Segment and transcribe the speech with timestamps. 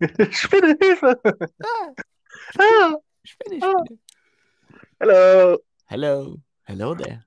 [0.30, 1.20] Spinne, Hilfe!
[1.24, 1.92] Ah,
[2.58, 3.84] Ah, Spinne, Ah.
[3.84, 3.98] Spinne.
[5.00, 5.58] hello!
[5.86, 6.36] Hello.
[6.64, 7.24] Hello there.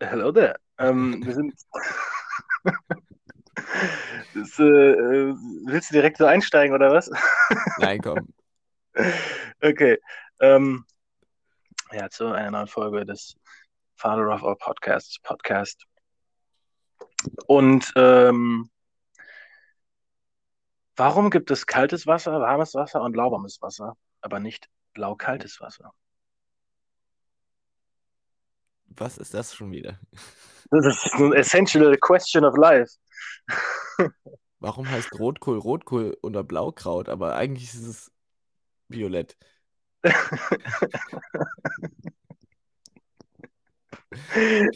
[0.00, 0.56] Hello there.
[0.78, 1.54] Ähm, wir sind.
[4.34, 7.10] Das, äh, äh, willst du direkt so einsteigen oder was?
[7.78, 8.28] Nein, komm.
[9.62, 9.98] Okay.
[10.40, 10.84] Ähm,
[11.90, 13.34] ja, zu einer neuen Folge des
[13.96, 15.84] Father of All Podcasts Podcast.
[17.46, 18.68] Und ähm,
[20.96, 25.92] warum gibt es kaltes Wasser, warmes Wasser und lauwarmes Wasser, aber nicht blau-kaltes Wasser?
[28.88, 30.00] Was ist das schon wieder?
[30.68, 32.90] Das ist ein essential question of life.
[34.58, 38.12] Warum heißt Rotkohl Rotkohl oder Blaukraut, aber eigentlich ist es
[38.88, 39.36] violett?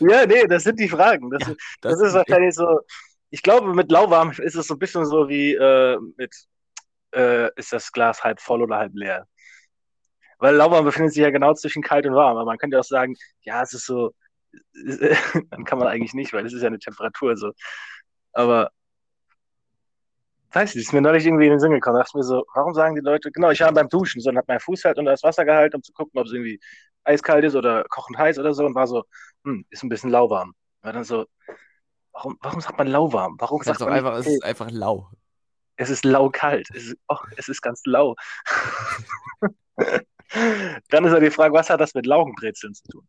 [0.01, 1.31] Ja, nee, das sind die Fragen.
[1.31, 2.81] Das, Ja, das, das ist wahrscheinlich so.
[3.31, 6.35] Ich glaube, mit lauwarm ist es so ein bisschen so wie äh, mit,
[7.15, 9.27] äh, ist das Glas halb voll oder halb leer?
[10.39, 12.37] Weil lauwarm befindet sich ja genau zwischen kalt und warm.
[12.37, 14.13] Aber man könnte auch sagen, ja, es ist so,
[15.51, 17.53] dann kann man eigentlich nicht, weil es ist ja eine Temperatur so.
[18.33, 18.71] Aber
[20.53, 21.97] weiß nicht, ist mir neulich irgendwie in den Sinn gekommen.
[21.97, 24.37] Da dachte mir so, warum sagen die Leute, genau, ich war beim Duschen, so und
[24.39, 26.61] hab meinen Fuß halt unter das Wasser gehalten, um zu gucken, ob es irgendwie
[27.05, 29.05] eiskalt ist oder kochend heiß oder so und war so,
[29.45, 30.55] hm, ist ein bisschen lauwarm.
[30.83, 31.27] War dann so,
[32.21, 33.37] warum, warum sagt man lauwarm?
[33.39, 35.11] Warum Sag sagt man einfach, es ist einfach lau.
[35.77, 36.69] es ist laukalt.
[36.75, 38.15] Es ist, oh, es ist ganz lau.
[40.91, 43.09] Dann ist ja die Frage, was hat das mit Laugenbrezeln zu tun?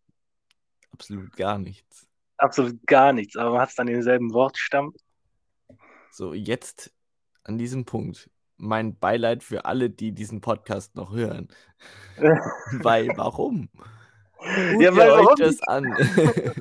[0.93, 2.07] Absolut gar nichts.
[2.37, 4.93] Absolut gar nichts, aber man hat es dann denselben Wortstamm.
[6.09, 6.91] So, jetzt
[7.43, 11.49] an diesem Punkt mein Beileid für alle, die diesen Podcast noch hören.
[12.71, 13.69] Weil, warum?
[14.79, 15.69] Ja, weil euch warum das nicht?
[15.69, 15.83] an?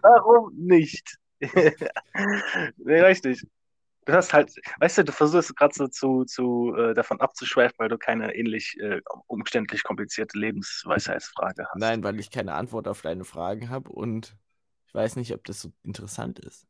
[0.02, 1.18] Warum nicht?
[2.76, 3.46] nee, richtig.
[4.06, 7.88] Du hast halt, weißt du, du versuchst gerade so zu, zu äh, davon abzuschweifen, weil
[7.88, 11.78] du keine ähnlich äh, umständlich komplizierte Lebensweisheitsfrage hast.
[11.78, 14.36] Nein, weil ich keine Antwort auf deine Fragen habe und
[14.86, 16.66] ich weiß nicht, ob das so interessant ist.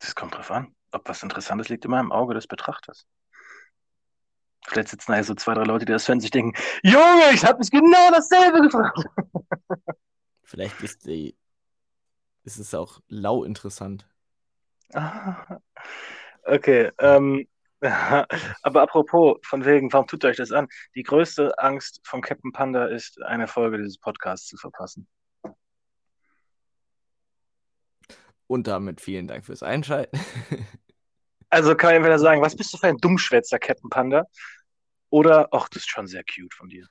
[0.00, 0.74] Das kommt drauf an.
[0.90, 3.06] Ob was Interessantes liegt immer im Auge des Betrachters.
[4.66, 7.44] Vielleicht sitzen da ja so zwei, drei Leute, die das hören sich denken, Junge, ich
[7.44, 9.04] habe mich genau dasselbe gefragt.
[10.42, 11.36] Vielleicht ist, die,
[12.48, 14.08] ist es auch lau interessant.
[16.44, 17.46] Okay, ähm,
[17.82, 20.66] aber apropos, von wegen, warum tut ihr euch das an?
[20.94, 25.06] Die größte Angst vom Captain Panda ist, eine Folge dieses Podcasts zu verpassen.
[28.46, 30.18] Und damit vielen Dank fürs Einschalten.
[31.50, 34.24] Also kann ich entweder sagen, was bist du für ein Dummschwätzer, Captain Panda?
[35.08, 36.86] Oder, ach, das ist schon sehr cute von dir.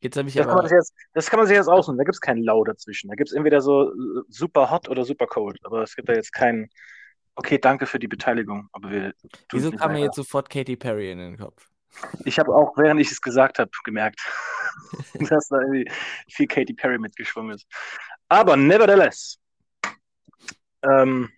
[0.00, 1.98] Jetzt habe ich Das kann, man aber, sich jetzt, das kann man sich jetzt aussuchen.
[1.98, 3.08] Da gibt es keinen Lau dazwischen.
[3.08, 5.58] Da gibt es entweder so äh, super hot oder super cold.
[5.64, 6.70] Aber es gibt da jetzt keinen.
[7.34, 8.68] Okay, danke für die Beteiligung.
[8.72, 9.14] Aber wir
[9.52, 11.68] wieso kam mir jetzt sofort Katy Perry in den Kopf?
[12.24, 14.20] Ich habe auch, während ich es gesagt habe, gemerkt,
[15.28, 15.90] dass da irgendwie
[16.28, 17.66] viel Katy Perry mitgeschwungen ist.
[18.28, 19.38] Aber nevertheless,
[20.82, 21.30] ähm,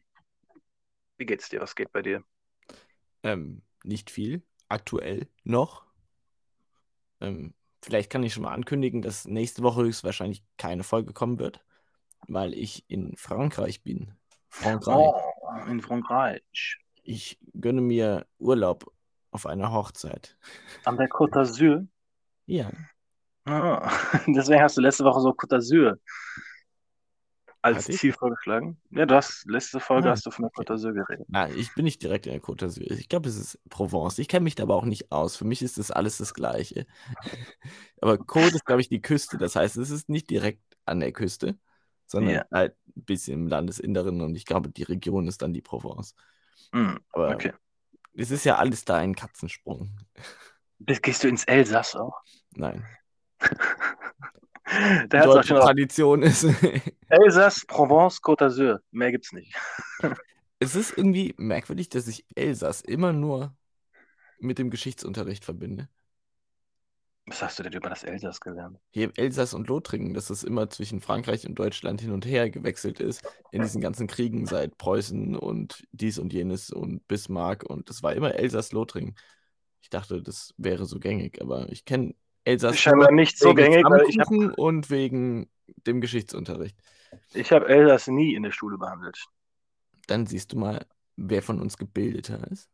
[1.16, 1.60] wie geht's dir?
[1.60, 2.22] Was geht bei dir?
[3.22, 5.86] Ähm, nicht viel, aktuell noch.
[7.20, 11.64] Ähm, vielleicht kann ich schon mal ankündigen, dass nächste Woche höchstwahrscheinlich keine Folge kommen wird,
[12.28, 14.12] weil ich in Frankreich bin.
[14.48, 14.96] Frankreich.
[14.96, 16.42] Oh, in Frankreich.
[17.02, 18.92] Ich gönne mir Urlaub
[19.30, 20.36] auf einer Hochzeit.
[20.84, 21.86] An der Côte d'Azur.
[22.46, 22.70] Ja,
[23.44, 23.90] Ah,
[24.28, 25.98] deswegen hast du letzte Woche so Côte d'Azur
[27.62, 27.98] als Hatte ich?
[27.98, 28.80] Ziel vorgeschlagen.
[28.90, 31.28] Ja, du hast, letzte Folge Ah, hast du von der Côte d'Azur geredet.
[31.28, 32.90] nein, ich bin nicht direkt in der Côte d'Azur.
[32.92, 34.18] Ich glaube, es ist Provence.
[34.18, 35.36] Ich kenne mich da aber auch nicht aus.
[35.36, 36.86] Für mich ist das alles das Gleiche.
[38.00, 39.38] Aber Côte ist, glaube ich, die Küste.
[39.38, 41.58] Das heißt, es ist nicht direkt an der Küste,
[42.06, 42.44] sondern Ja.
[42.52, 46.14] halt ein bisschen im Landesinneren und ich glaube, die Region ist dann die Provence.
[46.74, 47.52] Hm, Aber okay.
[48.14, 49.90] es ist ja alles da ein Katzensprung.
[50.78, 52.20] Bis- Gehst du ins Elsass auch?
[52.56, 52.86] Nein.
[55.08, 56.44] Da hat auch schon auch Tradition ist.
[57.08, 58.80] Elsass, Provence, Côte d'Azur.
[58.90, 59.54] Mehr gibt's nicht.
[60.58, 63.54] es ist irgendwie merkwürdig, dass ich Elsass immer nur
[64.38, 65.88] mit dem Geschichtsunterricht verbinde.
[67.26, 68.78] Was hast du denn über das Elsass gelernt?
[68.90, 72.98] Hier Elsass und Lothringen, dass es immer zwischen Frankreich und Deutschland hin und her gewechselt
[72.98, 73.22] ist
[73.52, 78.14] in diesen ganzen Kriegen seit Preußen und dies und jenes und Bismarck und das war
[78.14, 79.14] immer Elsass-Lothringen.
[79.82, 83.78] Ich dachte, das wäre so gängig, aber ich kenne Elsass Ist scheinbar nicht so gängig,
[83.78, 85.48] ich habe Flammkuchen und wegen
[85.86, 86.76] dem Geschichtsunterricht.
[87.34, 89.24] ich hab Elsass nie in der Schule behandelt.
[90.06, 90.84] Dann siehst du mal,
[91.16, 92.68] wer von uns gebildeter ist.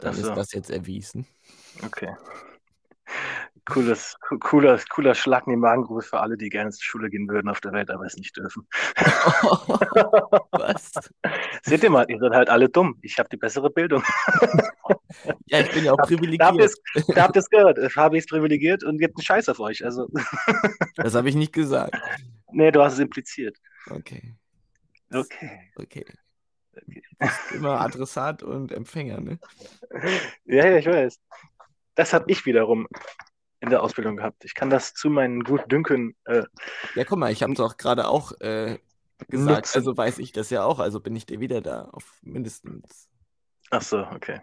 [0.00, 1.26] Dann Achso, ist das jetzt erwiesen.
[1.84, 2.14] okay.
[3.68, 7.28] Cooles, co- cooler, cooler Schlag in den Magengrube für alle, die gerne zur Schule gehen
[7.28, 8.66] würden auf der Welt, aber es nicht dürfen.
[10.52, 10.92] Was?
[11.62, 12.98] Seht ihr mal, ihr seid halt alle dumm.
[13.02, 14.02] Ich habe die bessere Bildung.
[15.46, 16.54] Ja, ich bin ja auch privilegiert.
[16.54, 16.80] ihr es-
[17.14, 17.78] da habt ihr es gehört.
[17.92, 19.84] Fabi ist privilegiert und gibt einen Scheiß auf euch.
[19.84, 20.08] Also,
[20.96, 21.94] Das habe ich nicht gesagt.
[22.52, 23.56] nee, du hast es impliziert.
[23.90, 24.34] Okay,
[25.12, 25.70] Okay.
[25.76, 26.04] okay.
[27.54, 29.38] Immer Adressat und Empfänger, ne?
[30.44, 31.18] Ja, ja, ich weiß.
[31.94, 32.86] Das habe ich wiederum
[33.60, 34.44] in der Ausbildung gehabt.
[34.44, 36.14] Ich kann das zu meinen Gutdünken.
[36.24, 36.44] Äh,
[36.94, 38.78] Ja, guck mal, ich habe doch gerade auch äh,
[39.28, 39.78] gesagt, Nutzen.
[39.78, 43.08] also weiß ich das ja auch, also bin ich dir wieder da auf mindestens,
[43.70, 44.40] ach so, okay.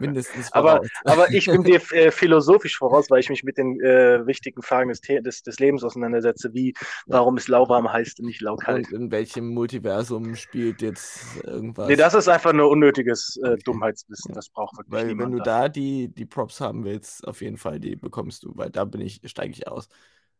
[0.00, 0.88] Mindestens Aber, voraus.
[1.04, 4.88] aber ich bin dir äh, philosophisch voraus, weil ich mich mit den äh, wichtigen Fragen
[4.88, 6.74] des, des, des Lebens auseinandersetze, wie
[7.06, 8.90] warum ist lauwarm heiß und nicht laukalt.
[8.92, 11.88] Und in welchem Multiversum spielt jetzt irgendwas?
[11.88, 14.34] Nee, das ist einfach nur unnötiges äh, Dummheitswissen.
[14.34, 15.34] Das braucht wirklich Weil wenn niemand.
[15.34, 15.68] du da.
[15.68, 19.20] die, die Props haben willst, auf jeden Fall, die bekommst du, weil da bin ich,
[19.26, 19.88] steige ich aus.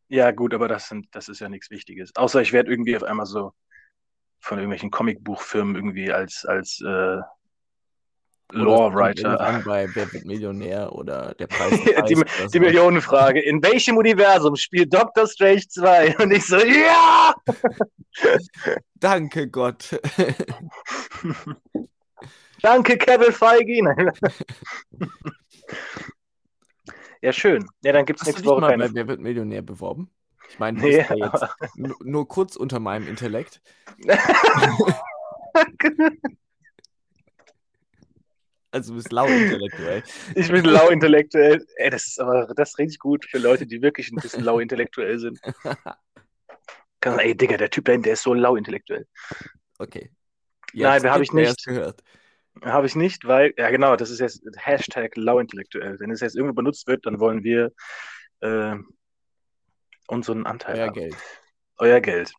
[0.08, 2.14] Ja, gut, aber das, sind, das ist ja nichts Wichtiges.
[2.16, 3.52] Außer ich werde irgendwie auf einmal so
[4.40, 7.18] von irgendwelchen Comicbuchfirmen irgendwie als, als äh,
[8.52, 9.62] Lore-Writer.
[9.64, 11.70] bei Wer wird Millionär oder der Preis
[12.06, 12.60] Die- oder Die.
[12.60, 13.40] Millionenfrage.
[13.40, 16.16] In welchem Universum spielt Doctor Strange 2?
[16.22, 17.34] Und ich so, ja!
[18.94, 19.98] Danke Gott.
[22.62, 23.82] Danke, Kevin Feige.
[23.82, 24.10] Nein.
[27.22, 27.66] ja, schön.
[27.82, 28.88] Ja, dann Hast du nächste Woche mal keine.
[28.88, 30.10] bei Wer wird Millionär beworben?
[30.50, 31.44] Ich meine, Nee, ja jetzt
[31.76, 33.62] nu- nur kurz unter meinem Intellekt.
[38.72, 40.02] Also du bist lau intellektuell.
[40.34, 41.64] ich bin lau intellektuell.
[41.76, 44.60] Ey, das ist aber das ist richtig gut für Leute, die wirklich ein bisschen lau
[44.60, 45.40] intellektuell sind.
[47.00, 49.06] Kann man, ey, Digga, der Typ da hinten, der ist so lau intellektuell.
[49.78, 50.10] Okay.
[50.72, 51.64] Nein, wir hab ich nicht.
[51.64, 52.02] gehört.
[52.62, 55.98] Habe ich nicht, weil, ja genau, das ist jetzt Hashtag lauintellektuell.
[55.98, 57.72] Wenn es jetzt irgendwo benutzt wird, dann wollen wir
[58.40, 58.76] äh,
[60.08, 60.94] unseren Anteil Euer haben.
[60.94, 61.16] Geld.
[61.78, 62.32] Euer Geld.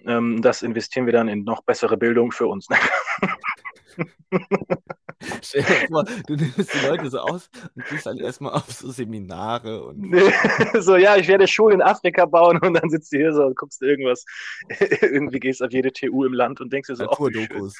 [0.00, 2.66] Ähm, das investieren wir dann in noch bessere Bildung für uns.
[5.42, 8.90] Stell dir vor, du nimmst die Leute so aus und gehst dann erstmal auf so
[8.90, 10.14] Seminare und
[10.80, 13.56] so, ja, ich werde Schulen in Afrika bauen und dann sitzt du hier so und
[13.56, 14.24] guckst irgendwas.
[15.02, 17.42] Irgendwie gehst auf jede TU im Land und denkst dir so, ach, wie schön.
[17.42, 17.78] Naturdokus.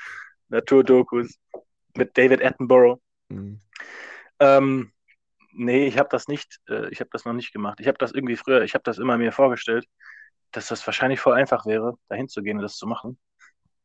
[0.48, 1.38] Naturdokus.
[1.96, 3.00] Mit David Attenborough.
[3.28, 3.60] Mhm.
[4.38, 4.92] Ähm,
[5.52, 7.80] nee, ich habe das nicht, äh, ich habe das noch nicht gemacht.
[7.80, 9.86] Ich habe das irgendwie früher, ich habe das immer mir vorgestellt,
[10.52, 13.18] dass das wahrscheinlich voll einfach wäre, dahin zu gehen und das zu machen.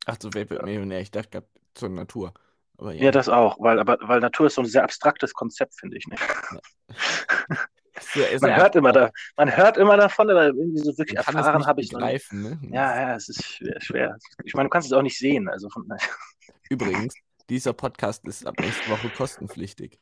[0.06, 1.02] Ach so, wer wird Millionär?
[1.02, 1.44] Ich dachte
[1.76, 2.34] zur Natur.
[2.82, 2.92] Ja.
[2.92, 6.08] Ja, das auch, weil, aber, weil Natur ist so ein sehr abstraktes Konzept, finde ich.
[6.08, 6.16] Ne?
[6.52, 7.58] Ja-
[8.42, 11.94] Man hört immer da, man hört immer davon, aber irgendwie so wirklich erfahren habe ich
[11.94, 12.30] noch nicht.
[12.30, 12.60] begreifen, ne?
[12.76, 14.18] Ja, ja, es ist schwer, schwer.
[14.44, 15.48] Ich meine, du kannst es auch nicht sehen.
[15.48, 15.88] Also von,
[16.70, 17.14] Übrigens,
[17.50, 19.98] dieser Podcast ist ab nächste Woche kostenpflichtig.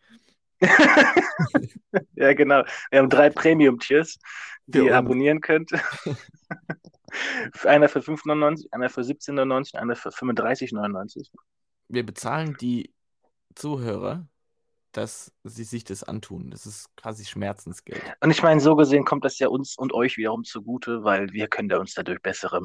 [2.15, 2.63] ja, genau.
[2.89, 4.17] Wir haben drei Premium-Tiers,
[4.65, 5.71] die ihr abonnieren könnt.
[7.63, 11.29] einer für 5,99, einer für 17,99, einer für 35,99.
[11.93, 12.91] Wir bezahlen die
[13.53, 14.27] Zuhörer,
[14.93, 16.49] dass sie sich das antun.
[16.49, 18.01] Das ist quasi Schmerzensgeld.
[18.19, 21.47] Und ich meine, so gesehen kommt das ja uns und euch wiederum zugute, weil wir
[21.47, 22.61] können ja uns dadurch bessere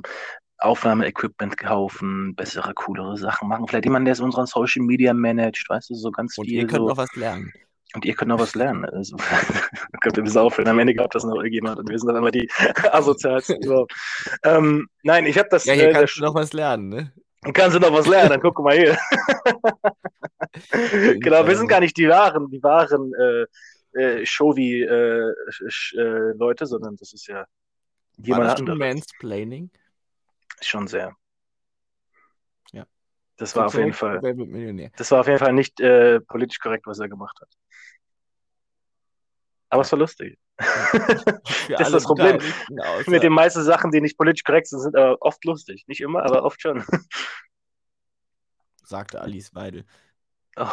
[0.56, 3.69] Aufnahmeequipment kaufen, bessere, coolere Sachen machen.
[3.69, 6.60] Vielleicht jemand, der es unseren Social Media managt, weißt du, so ganz Und viel.
[6.60, 6.88] ihr könnt so.
[6.88, 7.52] noch was lernen.
[7.94, 8.86] Und ihr könnt noch was lernen.
[8.86, 9.16] Also,
[10.00, 10.69] Gott, wir müssen aufhören.
[10.69, 12.50] Am Ende glaubt das noch irgendjemand und wir sind dann immer die
[12.92, 13.94] asozialsten überhaupt.
[14.42, 15.66] Ähm, nein, ich habe das.
[15.66, 17.12] Ja, hier äh, kannst du noch was lernen, ne?
[17.52, 18.99] Kannst du noch was lernen, dann guck mal hier.
[21.20, 23.46] genau, wir sind gar nicht die wahren, die wahren äh,
[23.93, 27.46] äh, Showy äh, äh, sondern das ist ja War
[28.17, 28.79] jemand das anderes.
[28.79, 29.70] Mansplaining?
[30.60, 31.15] Schon sehr.
[32.72, 32.84] Ja.
[33.36, 34.20] Das war auf jeden Fall.
[34.96, 37.48] Das war auf jeden Fall nicht äh, politisch korrekt, was er gemacht hat.
[39.70, 40.39] Aber es war lustig.
[41.69, 42.39] Das ist das Problem.
[43.06, 45.84] Mit den meisten Sachen, die nicht politisch korrekt sind, sind aber oft lustig.
[45.87, 46.82] Nicht immer, aber oft schon.
[48.82, 49.84] sagte Alice Weidel.
[50.56, 50.67] Oh.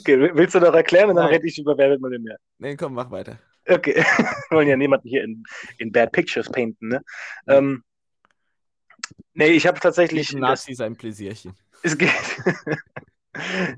[0.00, 2.38] Okay, willst du noch erklären und dann rede ich über Wer wird Millionär?
[2.58, 3.38] nee, komm, mach weiter.
[3.68, 3.94] Okay.
[3.96, 5.42] Wir wollen ja niemanden hier in,
[5.78, 7.02] in Bad Pictures painten, ne?
[7.48, 7.82] Ähm,
[9.32, 10.28] nee, ich habe tatsächlich.
[10.28, 11.54] Das, Nazi sein Pläsierchen.
[11.82, 12.10] es geht.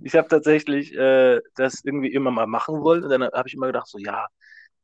[0.03, 3.67] Ich habe tatsächlich äh, das irgendwie immer mal machen wollen und dann habe ich immer
[3.67, 4.27] gedacht, so, ja,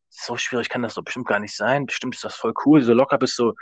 [0.09, 1.87] so schwierig kann das doch bestimmt gar nicht sein.
[1.87, 2.83] Bestimmt ist das voll cool.
[2.83, 3.55] So locker bis so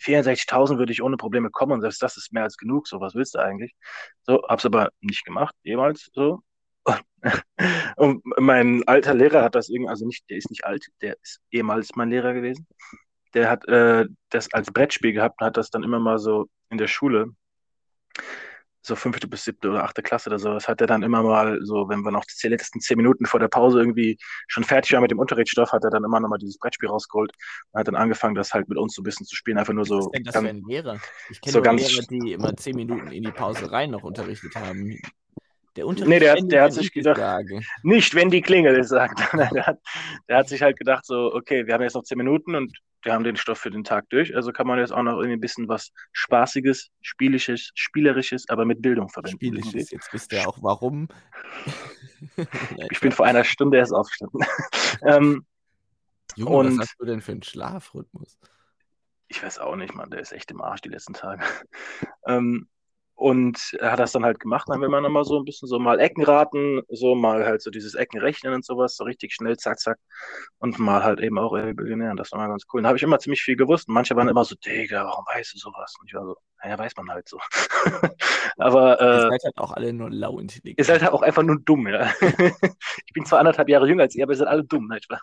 [0.00, 2.86] 64.000 würde ich ohne Probleme kommen und selbst das ist mehr als genug.
[2.88, 3.74] So, was willst du eigentlich?
[4.22, 6.40] So, hab's aber nicht gemacht, jemals so.
[7.96, 11.40] Und mein alter Lehrer hat das irgendwie, also nicht, der ist nicht alt, der ist
[11.50, 12.66] ehemals mein Lehrer gewesen.
[13.32, 16.76] Der hat äh, das als Brettspiel gehabt und hat das dann immer mal so in
[16.76, 17.30] der Schule
[18.86, 21.88] so fünfte bis siebte oder achte Klasse oder sowas, hat er dann immer mal so,
[21.88, 25.10] wenn wir noch die letzten zehn Minuten vor der Pause irgendwie schon fertig waren mit
[25.10, 27.32] dem Unterrichtsstoff, hat er dann immer noch mal dieses Brettspiel rausgeholt
[27.72, 29.86] und hat dann angefangen, das halt mit uns so ein bisschen zu spielen, einfach nur
[29.86, 29.98] so.
[29.98, 31.00] Ist denn das für ein Lehrer?
[31.30, 34.54] Ich kenne so ganz- Lehrer, die immer zehn Minuten in die Pause rein noch unterrichtet
[34.54, 34.98] haben.
[35.76, 37.60] Der Unterricht Nee, der hat- der hat sich gedacht- sage.
[37.82, 39.18] Nicht, wenn die Klingel es sagt.
[39.58, 39.78] Der, hat,
[40.28, 43.12] der hat sich halt gedacht, so, okay, wir haben jetzt noch zehn Minuten und wir
[43.12, 45.40] haben den Stoff für den Tag durch, also kann man jetzt auch noch irgendwie ein
[45.40, 49.56] bisschen was Spaßiges, Spielisches, Spielerisches, aber mit Bildung verbinden.
[49.76, 49.90] Ist.
[49.92, 51.08] Jetzt wisst ihr auch, warum.
[52.90, 54.40] Ich bin vor einer Stunde erst aufgestanden.
[55.06, 55.44] ähm,
[56.36, 58.38] Junge, und- was hast du denn für einen Schlafrhythmus?
[59.28, 61.42] ich weiß auch nicht, Mann, der ist echt im Arsch die letzten Tage.
[62.26, 62.68] ähm,
[63.16, 65.78] und er hat das dann halt gemacht, dann will man immer so ein bisschen so
[65.78, 69.56] mal Ecken raten, so mal halt so dieses Ecken rechnen und sowas, so richtig schnell,
[69.56, 69.98] zack, zack.
[70.58, 72.14] Und mal halt eben auch äh, Billionär.
[72.16, 72.82] Das war mal ganz cool.
[72.82, 73.86] Da habe ich immer ziemlich viel gewusst.
[73.88, 75.94] Und manche waren immer so, Digga, warum weißt du sowas?
[76.00, 77.38] Und ich war so, naja, weiß man halt so.
[78.58, 80.78] Aber Ihr äh, seid halt auch alle nur lau intelligent.
[80.78, 82.10] ihr seid halt auch einfach nur dumm, ja.
[82.20, 85.22] ich bin zwar anderthalb Jahre jünger als ihr, aber ihr seid alle dumm, nicht wahr?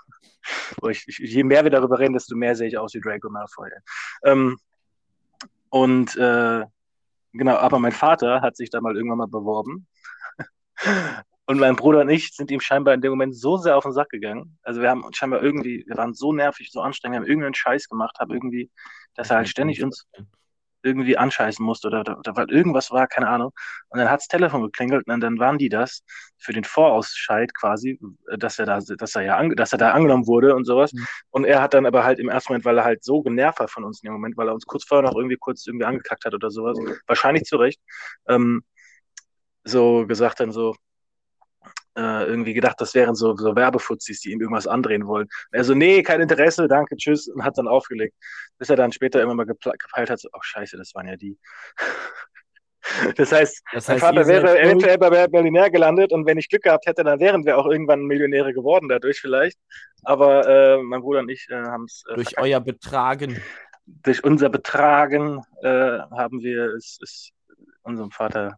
[1.20, 3.70] Je mehr wir darüber reden, desto mehr sehe ich aus wie Draco Malfoy.
[4.24, 4.58] Ähm,
[5.70, 6.64] und äh,
[7.34, 9.88] genau, aber mein Vater hat sich da mal irgendwann mal beworben.
[11.48, 13.92] Und mein Bruder und ich sind ihm scheinbar in dem Moment so sehr auf den
[13.92, 14.58] Sack gegangen.
[14.62, 17.56] Also wir haben uns scheinbar irgendwie, wir waren so nervig, so anstrengend, wir haben irgendeinen
[17.56, 18.72] Scheiß gemacht, haben irgendwie,
[19.16, 20.08] dass er halt ständig uns
[20.84, 23.52] irgendwie anscheißen musste oder, oder, oder weil irgendwas war, keine Ahnung.
[23.90, 26.04] Und dann hat's Telefon geklingelt und dann waren die das
[26.38, 28.00] für den Vorausscheid quasi,
[28.38, 30.94] dass er da, dass er ja, ange, dass er da angenommen wurde und sowas.
[30.94, 31.08] Mhm.
[31.30, 33.68] Und er hat dann aber halt im ersten Moment, weil er halt so genervt war
[33.68, 36.26] von uns in dem Moment, weil er uns kurz vorher noch irgendwie kurz irgendwie angekackt
[36.26, 37.80] hat oder sowas, wahrscheinlich zu Recht,
[38.28, 38.64] ähm,
[39.64, 40.76] so gesagt dann so,
[41.98, 45.28] äh, irgendwie gedacht, das wären so, so Werbefuzis, die ihm irgendwas andrehen wollen.
[45.52, 48.16] Er so, nee, kein Interesse, danke, tschüss, und hat dann aufgelegt.
[48.58, 51.38] Bis er dann später immer mal gepeilt hat, so, oh scheiße, das waren ja die.
[53.16, 56.40] Das heißt, Das mein heißt, Vater ihr seid wäre eventuell bei Berlinär gelandet und wenn
[56.40, 59.60] ich Glück gehabt hätte, dann wären wir auch irgendwann Millionäre geworden dadurch vielleicht.
[60.04, 62.48] Aber äh, mein Bruder und ich äh, haben es äh, durch verkackt.
[62.48, 63.40] euer Betragen.
[63.86, 67.30] durch unser Betragen äh, haben wir es, es
[67.84, 68.58] unserem Vater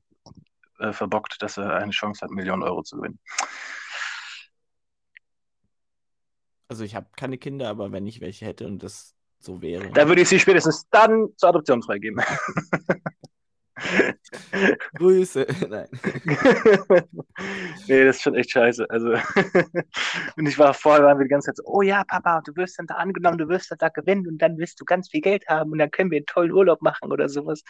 [0.79, 3.19] äh, verbockt, dass er eine Chance hat, Millionen Euro zu gewinnen.
[6.67, 9.91] Also ich habe keine Kinder, aber wenn ich welche hätte und das so wäre.
[9.91, 12.21] Da würde ich sie spätestens dann zur Adoption freigeben.
[14.95, 15.45] Grüße.
[15.69, 15.87] Nein.
[17.87, 18.89] nee, das ist schon echt scheiße.
[18.89, 19.13] Also,
[20.37, 22.79] und ich war vorher, waren wir die ganze Zeit so, oh ja, Papa, du wirst
[22.79, 25.47] dann da angenommen, du wirst dann da gewinnen und dann wirst du ganz viel Geld
[25.47, 27.63] haben und dann können wir einen tollen Urlaub machen oder sowas.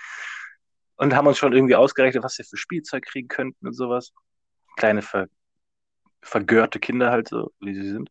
[0.95, 4.13] Und haben uns schon irgendwie ausgerechnet, was wir für Spielzeug kriegen könnten und sowas.
[4.75, 5.27] Kleine ver
[6.21, 8.09] vergörte Kinder halt so, wie sie sind.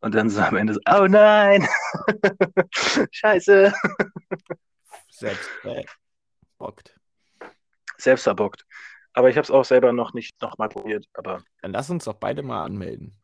[0.00, 1.66] Und dann so am Ende so, oh nein,
[3.10, 3.72] scheiße.
[5.10, 5.84] Selbst äh,
[6.58, 6.98] bockt.
[7.96, 8.66] Selbst verbockt.
[9.14, 11.06] Aber ich habe es auch selber noch nicht noch mal probiert.
[11.14, 13.16] Aber Dann lass uns doch beide mal anmelden.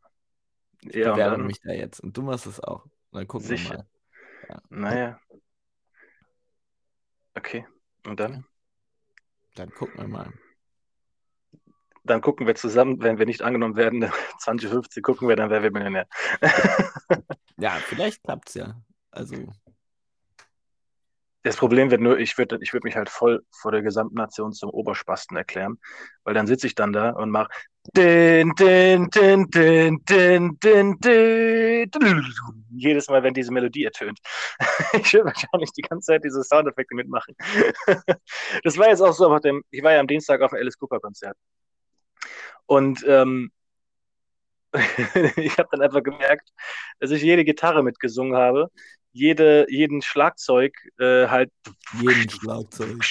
[0.82, 2.00] Ich ja, bewerbe dann, mich da jetzt.
[2.00, 2.86] Und du machst es auch.
[3.12, 3.86] Dann gucken Sicher.
[4.46, 4.62] wir mal.
[4.70, 5.20] naja.
[7.34, 7.66] Okay.
[8.06, 8.46] Und dann?
[9.54, 10.32] Dann gucken wir mal.
[12.04, 15.70] Dann gucken wir zusammen, wenn wir nicht angenommen werden, 2050 gucken wir, dann wer wir
[15.70, 16.06] Millionär.
[17.60, 18.80] Ja, vielleicht klappt es ja.
[19.10, 19.36] Also,
[21.42, 24.52] Das Problem wird nur, ich würde ich würd mich halt voll vor der gesamten Nation
[24.54, 25.78] zum Oberspasten erklären,
[26.24, 27.50] weil dann sitze ich dann da und mache
[27.96, 29.50] Din, din, din,
[32.76, 34.18] Jedes Mal, wenn diese Melodie ertönt.
[34.92, 37.34] ich will wahrscheinlich die ganze Zeit diese Soundeffekte mitmachen.
[38.64, 41.00] das war jetzt auch so, dem, ich war ja am Dienstag auf dem Alice Cooper
[41.00, 41.36] Konzert.
[42.66, 43.50] Und ähm,
[45.36, 46.50] ich habe dann einfach gemerkt,
[47.00, 48.70] dass ich jede Gitarre mitgesungen habe,
[49.12, 51.50] jede, jeden Schlagzeug äh, halt.
[52.00, 53.02] Jeden Schlagzeug.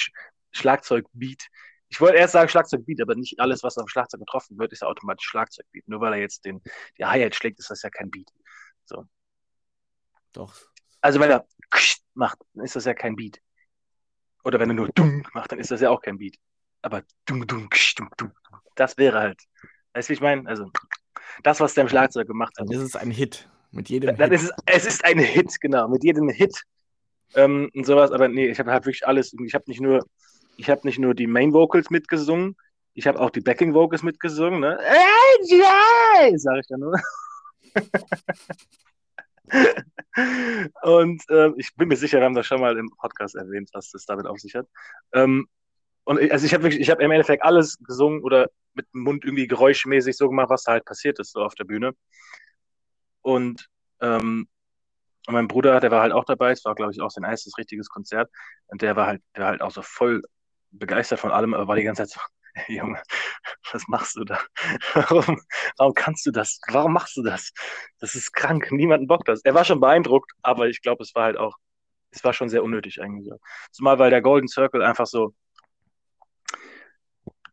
[0.52, 1.48] Schlagzeugbeat
[1.90, 4.88] ich wollte erst sagen Schlagzeugbeat, aber nicht alles, was am Schlagzeug getroffen wird, ist ja
[4.88, 5.88] automatisch Schlagzeugbeat.
[5.88, 6.62] Nur weil er jetzt den,
[6.98, 8.30] die Hi-Hat schlägt, ist das ja kein Beat.
[10.32, 10.54] Doch.
[11.00, 11.46] Also wenn er
[12.14, 13.40] macht, dann ist das ja kein Beat.
[14.44, 16.36] Oder wenn er nur dumm macht, dann ist das ja auch kein Beat.
[16.82, 18.32] Aber dumm, dumm, dumm, dumm,
[18.74, 19.42] das wäre halt.
[19.92, 20.48] Weißt du, wie ich meine?
[20.48, 20.70] Also,
[21.42, 22.68] das, was der im Schlagzeug gemacht hat.
[22.68, 23.48] Dann ist es ein Hit.
[23.72, 24.40] Mit jedem Dann Hit.
[24.40, 26.62] ist es, es ist ein Hit, genau, mit jedem Hit
[27.34, 28.12] ähm, und sowas.
[28.12, 29.34] Aber nee, ich habe halt wirklich alles.
[29.44, 30.06] Ich habe nicht nur,
[30.60, 32.54] ich habe nicht nur die Main Vocals mitgesungen,
[32.92, 34.60] ich habe auch die Backing Vocals mitgesungen.
[34.60, 34.78] Ne?
[34.78, 37.00] AJ, sage ich dann nur.
[40.82, 43.90] und ähm, ich bin mir sicher, wir haben das schon mal im Podcast erwähnt, was
[43.90, 44.66] das damit auf sich hat.
[45.14, 45.48] Ähm,
[46.04, 49.24] und ich, also ich habe ich habe im Endeffekt alles gesungen oder mit dem Mund
[49.24, 51.92] irgendwie geräuschmäßig so gemacht, was da halt passiert ist, so auf der Bühne.
[53.22, 53.66] Und
[54.02, 54.46] ähm,
[55.26, 57.56] und mein Bruder, der war halt auch dabei, es war, glaube ich, auch sein erstes
[57.56, 58.30] richtiges Konzert.
[58.66, 60.22] Und der war halt, der war halt auch so voll
[60.70, 62.20] begeistert von allem, aber war die ganze Zeit so,
[62.54, 63.02] hey, Junge,
[63.72, 64.40] was machst du da?
[64.94, 65.40] Warum,
[65.76, 66.60] warum kannst du das?
[66.68, 67.52] Warum machst du das?
[67.98, 69.42] Das ist krank, niemanden bockt das.
[69.44, 71.56] Er war schon beeindruckt, aber ich glaube, es war halt auch,
[72.10, 73.32] es war schon sehr unnötig eigentlich.
[73.70, 75.34] Zumal, weil der Golden Circle einfach so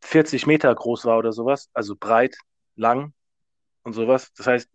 [0.01, 2.37] 40 Meter groß war oder sowas, also breit,
[2.75, 3.13] lang
[3.83, 4.31] und sowas.
[4.33, 4.69] Das heißt,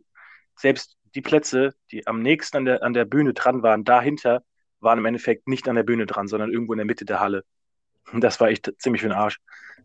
[0.56, 4.42] selbst die Plätze, die am nächsten an der, an der Bühne dran waren, dahinter,
[4.80, 7.44] waren im Endeffekt nicht an der Bühne dran, sondern irgendwo in der Mitte der Halle.
[8.14, 9.38] Das war echt ziemlich für den Arsch.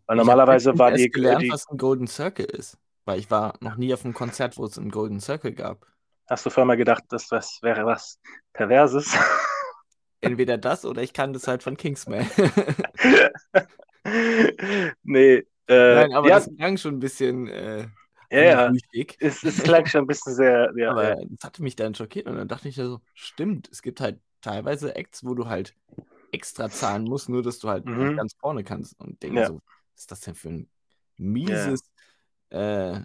[0.06, 1.10] Weil normalerweise war die.
[1.10, 2.78] gelernt, die, was ein Golden Circle ist.
[3.06, 5.86] Weil ich war noch nie auf einem Konzert, wo es einen Golden Circle gab.
[6.30, 8.20] Hast du vorher mal gedacht, das was wäre was
[8.54, 9.16] Perverses?
[10.22, 12.30] Entweder das oder ich kann das halt von Kingsman.
[15.04, 15.46] nee.
[15.68, 17.48] Äh, Nein, aber ja, das klang schon ein bisschen.
[17.48, 17.88] Äh,
[18.30, 18.74] ja, ja.
[19.20, 20.74] Es, es klang schon ein bisschen sehr.
[20.76, 21.16] Ja, aber ja.
[21.30, 24.20] das hatte mich dann schockiert und dann dachte ich ja so: Stimmt, es gibt halt
[24.42, 25.76] teilweise Acts, wo du halt
[26.32, 28.18] extra zahlen musst, nur dass du halt mhm.
[28.18, 29.00] ganz vorne kannst.
[29.00, 29.48] Und denke ja.
[29.48, 29.56] so:
[29.94, 30.70] Was ist das denn für ein
[31.18, 31.82] mieses,
[32.50, 33.00] äh,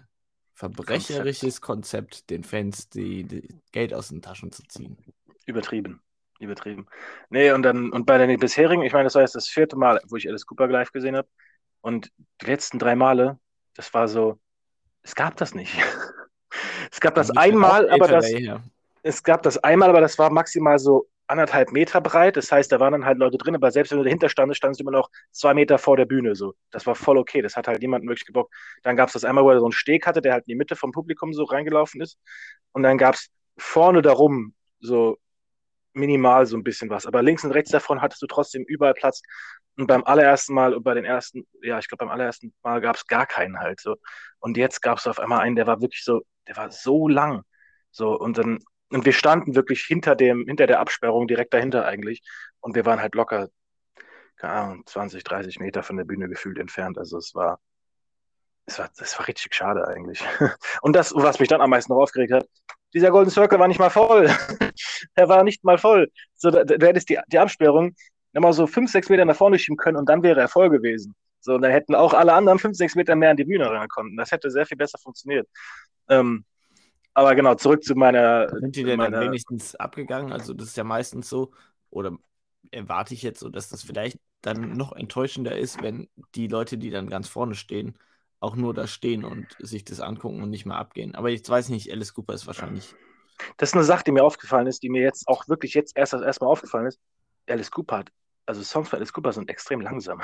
[0.53, 2.11] verbrecherisches Konzept.
[2.11, 4.97] Konzept, den Fans die, die Geld aus den Taschen zu ziehen?
[5.45, 6.01] Übertrieben
[6.43, 6.87] übertrieben.
[7.29, 9.99] Nee, und dann, und bei den bisherigen, ich meine, das war jetzt das vierte Mal,
[10.07, 11.27] wo ich Alice Cooper live gesehen habe.
[11.81, 12.11] Und
[12.41, 13.39] die letzten drei Male,
[13.73, 14.39] das war so,
[15.01, 15.73] es gab das nicht.
[16.91, 18.31] es gab das einmal, aber das,
[19.01, 22.37] es gab das einmal, aber das war maximal so anderthalb Meter breit.
[22.37, 24.79] Das heißt, da waren dann halt Leute drin, aber selbst wenn du dahinter standest, standest
[24.79, 26.35] du immer noch zwei Meter vor der Bühne.
[26.35, 26.53] So.
[26.71, 27.41] Das war voll okay.
[27.41, 28.53] Das hat halt niemanden wirklich gebockt.
[28.83, 30.57] Dann gab es das einmal, wo er so einen Steg hatte, der halt in die
[30.57, 32.17] Mitte vom Publikum so reingelaufen ist.
[32.71, 35.17] Und dann gab es vorne darum so
[35.93, 37.05] minimal so ein bisschen was.
[37.05, 39.21] Aber links und rechts davon hattest du trotzdem überall Platz.
[39.77, 42.95] Und beim allerersten Mal und bei den ersten, ja, ich glaube, beim allerersten Mal gab
[42.95, 43.95] es gar keinen halt so.
[44.39, 47.43] Und jetzt gab es auf einmal einen, der war wirklich so, der war so lang.
[47.91, 48.59] So, und dann,
[48.93, 52.21] und wir standen wirklich hinter dem, hinter der Absperrung, direkt dahinter eigentlich.
[52.59, 53.49] Und wir waren halt locker,
[54.37, 56.97] keine Ahnung, 20, 30 Meter von der Bühne gefühlt entfernt.
[56.97, 57.59] Also es war,
[58.65, 60.23] es war, das war richtig schade eigentlich.
[60.81, 62.47] Und das, was mich dann am meisten noch aufgeregt hat,
[62.93, 64.29] dieser Golden Circle war nicht mal voll.
[65.15, 66.11] er war nicht mal voll.
[66.35, 67.95] So, da, du hättest die, die Absperrung
[68.33, 71.15] nochmal so fünf, sechs Meter nach vorne schieben können und dann wäre er voll gewesen.
[71.39, 74.15] So, dann hätten auch alle anderen fünf, sechs Meter mehr an die Bühne rankommen.
[74.17, 75.47] Das hätte sehr viel besser funktioniert.
[76.09, 76.45] Ähm,
[77.13, 78.49] aber genau, zurück zu meiner.
[78.49, 79.17] Sind die denn meiner...
[79.17, 80.31] dann wenigstens abgegangen?
[80.31, 81.51] Also, das ist ja meistens so,
[81.89, 82.17] oder
[82.71, 86.89] erwarte ich jetzt so, dass das vielleicht dann noch enttäuschender ist, wenn die Leute, die
[86.89, 87.97] dann ganz vorne stehen,
[88.39, 91.15] auch nur da stehen und sich das angucken und nicht mal abgehen.
[91.15, 92.93] Aber ich weiß nicht, Alice Cooper ist wahrscheinlich.
[93.57, 96.13] Das ist eine Sache, die mir aufgefallen ist, die mir jetzt auch wirklich jetzt erst
[96.13, 96.99] erstmal aufgefallen ist.
[97.47, 98.11] Alice Cooper hat,
[98.45, 100.21] also Songs von Alice Cooper sind extrem langsam.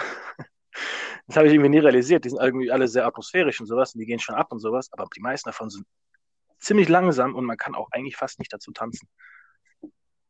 [1.28, 2.26] das habe ich irgendwie nie realisiert.
[2.26, 4.90] Die sind irgendwie alle sehr atmosphärisch und sowas und die gehen schon ab und sowas,
[4.92, 5.86] aber die meisten davon sind
[6.60, 9.08] ziemlich langsam und man kann auch eigentlich fast nicht dazu tanzen.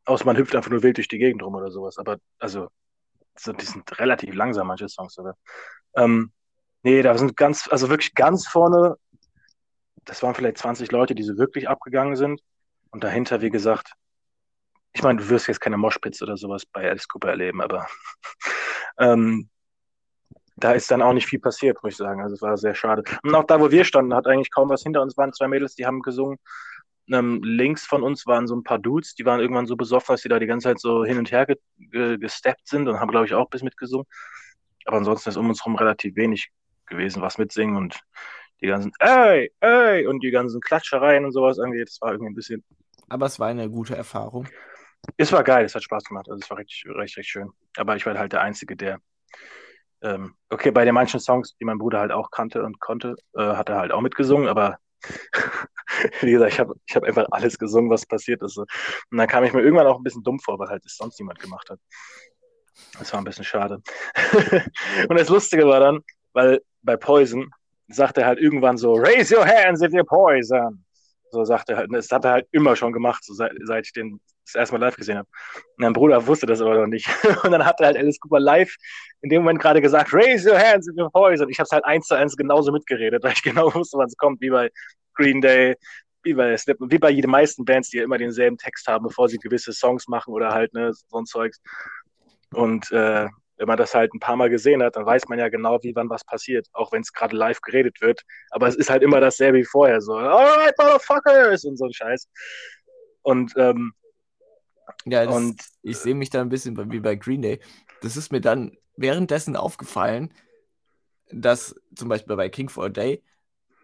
[0.05, 1.97] Außer man hüpft einfach nur wild durch die Gegend rum oder sowas.
[1.97, 2.69] Aber also,
[3.37, 5.17] so, die sind relativ langsam, manche Songs.
[5.19, 5.35] Aber,
[5.95, 6.31] ähm,
[6.83, 8.95] Nee, da sind ganz, also wirklich ganz vorne,
[10.05, 12.41] das waren vielleicht 20 Leute, die so wirklich abgegangen sind.
[12.91, 13.93] Und dahinter, wie gesagt,
[14.93, 17.87] ich meine, du wirst jetzt keine Moshpits oder sowas bei Alice Cooper erleben, aber
[18.97, 19.49] ähm,
[20.63, 22.21] da ist dann auch nicht viel passiert, muss ich sagen.
[22.21, 23.03] Also es war sehr schade.
[23.23, 25.75] Und auch da, wo wir standen, hat eigentlich kaum was hinter uns waren zwei Mädels,
[25.75, 26.37] die haben gesungen.
[27.11, 30.21] Ähm, links von uns waren so ein paar Dudes, die waren irgendwann so besoffen, dass
[30.21, 33.09] sie da die ganze Zeit so hin und her ge ge gesteppt sind und haben,
[33.09, 34.05] glaube ich, auch bis mitgesungen.
[34.85, 36.51] Aber ansonsten ist um uns herum relativ wenig
[36.85, 37.99] gewesen, was mitsingen und
[38.61, 41.87] die ganzen ey, ey und die ganzen Klatschereien und sowas angeht.
[41.87, 42.63] Das war irgendwie ein bisschen.
[43.07, 44.47] Aber es war eine gute Erfahrung.
[45.17, 46.27] Es war geil, es hat Spaß gemacht.
[46.29, 47.51] Also es war richtig, richtig, richtig schön.
[47.77, 48.99] Aber ich war halt der Einzige, der.
[50.01, 53.41] Ähm, okay, bei den manchen Songs, die mein Bruder halt auch kannte und konnte, äh,
[53.41, 54.77] hat er halt auch mitgesungen, aber
[56.21, 58.57] wie gesagt, ich habe ich hab einfach alles gesungen, was passiert ist.
[58.57, 58.67] Und
[59.11, 61.39] dann kam ich mir irgendwann auch ein bisschen dumm vor, weil halt das sonst niemand
[61.39, 61.79] gemacht hat.
[62.97, 63.81] Das war ein bisschen schade.
[65.09, 65.99] und das Lustige war dann,
[66.33, 67.49] weil bei Poison
[67.87, 70.85] sagt er halt irgendwann so, raise your hands if you're poison.
[71.31, 73.93] So sagt er halt, das hat er halt immer schon gemacht, so seit, seit ich
[73.93, 74.19] den
[74.53, 75.27] das erste Mal live gesehen habe.
[75.55, 77.07] Und mein Bruder wusste das aber noch nicht.
[77.43, 78.75] Und dann hat er halt Alice Cooper live
[79.21, 81.49] in dem Moment gerade gesagt, raise your hands if you're poison.
[81.49, 84.17] Ich habe es halt eins zu eins genauso mitgeredet, weil ich genau wusste, wann es
[84.17, 84.69] kommt, wie bei
[85.13, 85.75] Green Day,
[86.23, 89.29] wie bei Slip, wie bei den meisten Bands, die ja immer denselben Text haben, bevor
[89.29, 91.59] sie gewisse Songs machen oder halt ne, so ein Zeugs.
[92.51, 93.27] Und äh,
[93.59, 95.93] wenn man das halt ein paar Mal gesehen hat, dann weiß man ja genau, wie
[95.93, 98.21] wann was passiert, auch wenn es gerade live geredet wird.
[98.51, 102.27] Aber es ist halt immer dasselbe wie vorher, so, alright, motherfuckers und so ein Scheiß.
[103.21, 103.93] Und, ähm,
[105.11, 107.59] ja, das, und ich sehe mich da ein bisschen wie bei Green Day.
[108.01, 110.33] Das ist mir dann währenddessen aufgefallen,
[111.31, 113.23] dass zum Beispiel bei King for a Day,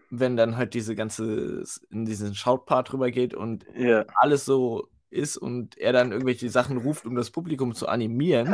[0.10, 4.06] wenn dann halt diese ganze, in diesen Shout-Part drüber geht und yeah.
[4.16, 8.48] alles so ist und er dann irgendwelche Sachen ruft, um das Publikum zu animieren,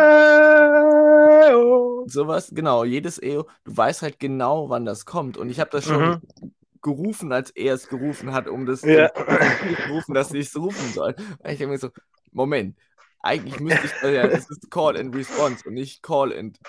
[2.08, 5.38] sowas, genau, jedes EO, du weißt halt genau, wann das kommt.
[5.38, 6.54] Und ich habe das schon Mhm.
[6.82, 9.10] gerufen, als er es gerufen hat, um das Ja.
[9.88, 11.16] gerufen, dass ich es rufen soll.
[11.18, 11.90] Und ich denke mir so,
[12.32, 12.78] Moment,
[13.20, 16.60] eigentlich müsste ich, äh, ja, es ist Call and Response und nicht Call and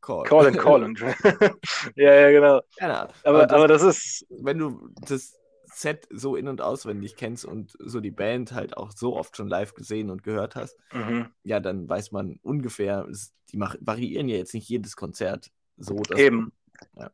[0.00, 0.24] Call.
[0.24, 1.00] Call and Call and.
[1.96, 2.60] ja, ja, genau.
[2.78, 3.14] Keine Ahnung.
[3.24, 4.26] Aber, das, aber das ist.
[4.30, 5.38] wenn du das
[5.72, 9.48] Set so in- und auswendig kennst und so die Band halt auch so oft schon
[9.48, 11.28] live gesehen und gehört hast, Mhm.
[11.42, 13.06] ja, dann weiß man ungefähr,
[13.52, 15.96] die variieren ja jetzt nicht jedes Konzert so.
[15.96, 16.52] Dass Eben.
[16.94, 17.10] Ja.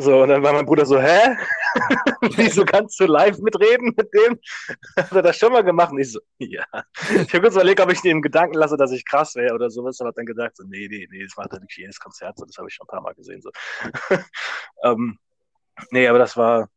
[0.00, 1.36] So, und dann war mein Bruder so, hä?
[2.36, 4.40] Wieso kannst du live mitreden mit dem?
[4.96, 5.92] Hat er das schon mal gemacht?
[5.92, 6.64] Und ich so, ja.
[7.10, 10.00] Ich habe kurz überlegt, ob ich den Gedanken lasse, dass ich krass wäre oder sowas,
[10.00, 12.56] aber hab dann gedacht, so, nee, nee, nee, das er nicht jedes Konzert, so, das
[12.56, 13.42] habe ich schon ein paar Mal gesehen.
[13.42, 13.50] So.
[14.84, 15.18] ähm,
[15.90, 16.70] nee, aber das war,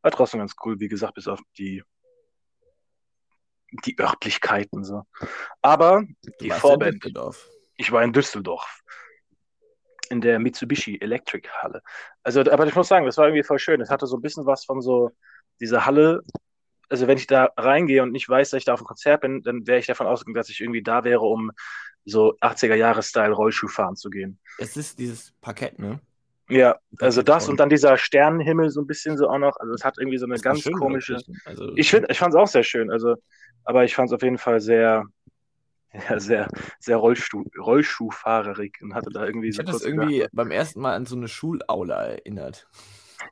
[0.00, 1.84] war trotzdem ganz cool, wie gesagt, bis auf die,
[3.84, 4.82] die Örtlichkeiten.
[4.82, 5.02] So.
[5.60, 7.04] Aber Du die Vorband.
[7.76, 8.82] Ich war in Düsseldorf.
[10.10, 11.82] In der Mitsubishi Electric Halle.
[12.22, 13.80] Also, aber ich muss sagen, das war irgendwie voll schön.
[13.80, 15.12] Es hatte so ein bisschen was von so
[15.60, 16.22] dieser Halle.
[16.88, 19.42] Also, wenn ich da reingehe und nicht weiß, dass ich da auf einem Konzert bin,
[19.42, 21.52] dann wäre ich davon ausgegangen, dass ich irgendwie da wäre, um
[22.04, 24.38] so 80er-Jahre-Style Rollschuh fahren zu gehen.
[24.58, 26.00] Es ist dieses Parkett, ne?
[26.48, 29.56] Ja, also das und dann dieser Sternenhimmel so ein bisschen so auch noch.
[29.56, 31.18] Also, es hat irgendwie so eine ganz schön, komische.
[31.46, 32.90] Also, Ich ich fand es auch sehr schön.
[32.90, 33.16] Also,
[33.64, 35.04] aber ich fand es auf jeden Fall sehr,
[36.08, 40.10] ja, sehr, sehr Rollstuhl, Rollschuhfahrerig und hatte da irgendwie ich so habe das kurz gedacht,
[40.10, 42.66] irgendwie beim ersten Mal an so eine Schulaula erinnert.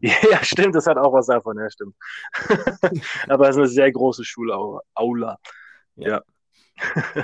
[0.02, 1.96] Ja, stimmt, das hat auch was davon, ja, stimmt.
[3.28, 4.80] Aber es ist eine sehr große Schulaula.
[4.94, 5.36] Aula.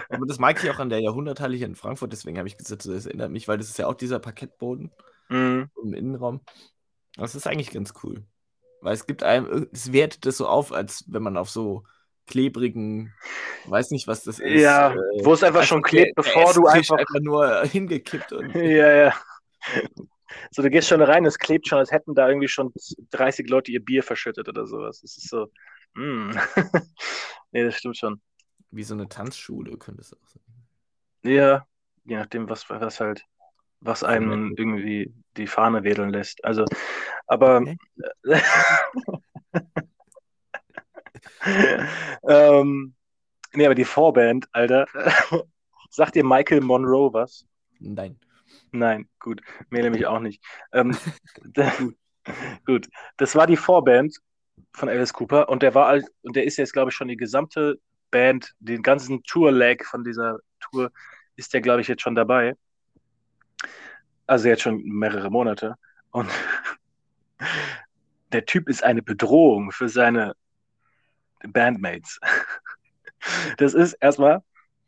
[0.09, 2.85] Aber das mag ich auch an der Jahrhunderthalle hier in Frankfurt, deswegen habe ich gesagt,
[2.85, 4.90] das erinnert mich, weil das ist ja auch dieser Parkettboden
[5.29, 5.70] Mhm.
[5.83, 6.40] im Innenraum.
[7.16, 8.25] Das ist eigentlich ganz cool.
[8.81, 11.85] Weil es gibt einem, es wertet das so auf, als wenn man auf so
[12.27, 13.15] klebrigen,
[13.67, 14.61] weiß nicht, was das ist.
[14.61, 17.21] Ja, äh, wo es einfach schon klebt, bevor du Esstisch einfach.
[17.21, 19.15] nur hingekippt und Ja, ja.
[20.51, 22.73] So, du gehst schon rein, es klebt schon, als hätten da irgendwie schon
[23.11, 25.01] 30 Leute ihr Bier verschüttet oder sowas.
[25.01, 25.47] Das ist so.
[25.95, 26.31] Mm.
[27.53, 28.21] nee, das stimmt schon.
[28.71, 30.43] wie so eine Tanzschule könnte es auch sein.
[31.23, 31.67] Ja,
[32.05, 33.25] je nachdem, was, was halt,
[33.81, 36.45] was einem irgendwie die Fahne wedeln lässt.
[36.45, 36.65] Also,
[37.27, 37.62] aber.
[38.25, 39.15] Okay.
[42.28, 42.94] ähm,
[43.54, 44.87] nee, aber die Vorband, Alter.
[45.90, 47.46] Sagt dir Michael Monroe was?
[47.78, 48.18] Nein.
[48.72, 49.40] Nein, gut.
[49.70, 50.42] Mir nämlich auch nicht.
[50.72, 50.96] Ähm,
[51.78, 51.96] gut.
[52.66, 52.88] gut.
[53.16, 54.18] Das war die Vorband
[54.72, 57.16] von Alice Cooper und der war alt, und der ist jetzt, glaube ich, schon die
[57.16, 57.78] gesamte
[58.11, 60.90] Band, den ganzen Tour-Leg von dieser Tour
[61.37, 62.54] ist der, glaube ich, jetzt schon dabei.
[64.26, 65.76] Also jetzt schon mehrere Monate.
[66.11, 66.28] Und
[68.32, 70.35] der Typ ist eine Bedrohung für seine
[71.44, 72.18] Bandmates.
[73.57, 74.40] Das ist erstmal,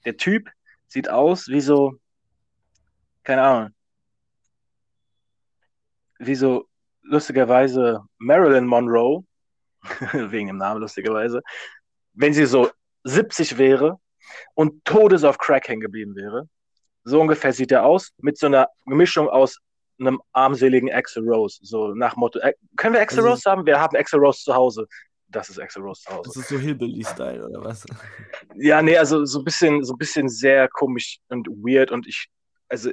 [0.05, 0.49] der Typ
[0.87, 1.97] sieht aus wie so,
[3.25, 3.75] keine Ahnung,
[6.21, 6.69] wie so
[7.03, 9.25] lustigerweise Marilyn Monroe,
[10.13, 11.43] wegen dem Namen lustigerweise,
[12.13, 12.71] wenn sie so
[13.05, 13.99] 70 wäre
[14.55, 16.49] und todes auf Crack hängen geblieben wäre.
[17.05, 19.59] So ungefähr sieht er aus, mit so einer Mischung aus
[19.99, 21.59] einem armseligen Axel Rose.
[21.63, 23.67] So nach Motto, äh, können wir Axel Also- Rose haben?
[23.67, 24.87] Wir haben Axel Rose zu Hause.
[25.31, 26.23] Das ist Axel Rose zu Hause.
[26.25, 27.85] Das ist so Hillbilly-Style oder was?
[28.55, 32.29] Ja, nee, also so ein bisschen, so ein bisschen sehr komisch und weird und ich,
[32.69, 32.91] also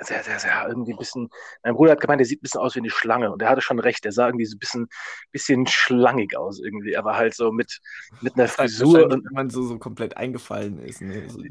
[0.00, 1.28] sehr, sehr, sehr irgendwie ein bisschen.
[1.62, 3.60] Mein Bruder hat gemeint, der sieht ein bisschen aus wie eine Schlange und er hatte
[3.60, 4.86] schon recht, der sah irgendwie so ein bisschen,
[5.30, 7.80] bisschen schlangig aus irgendwie, aber halt so mit,
[8.22, 11.00] mit einer Frisur und wenn man so, so komplett eingefallen ist.
[11.02, 11.28] Ne?
[11.28, 11.42] So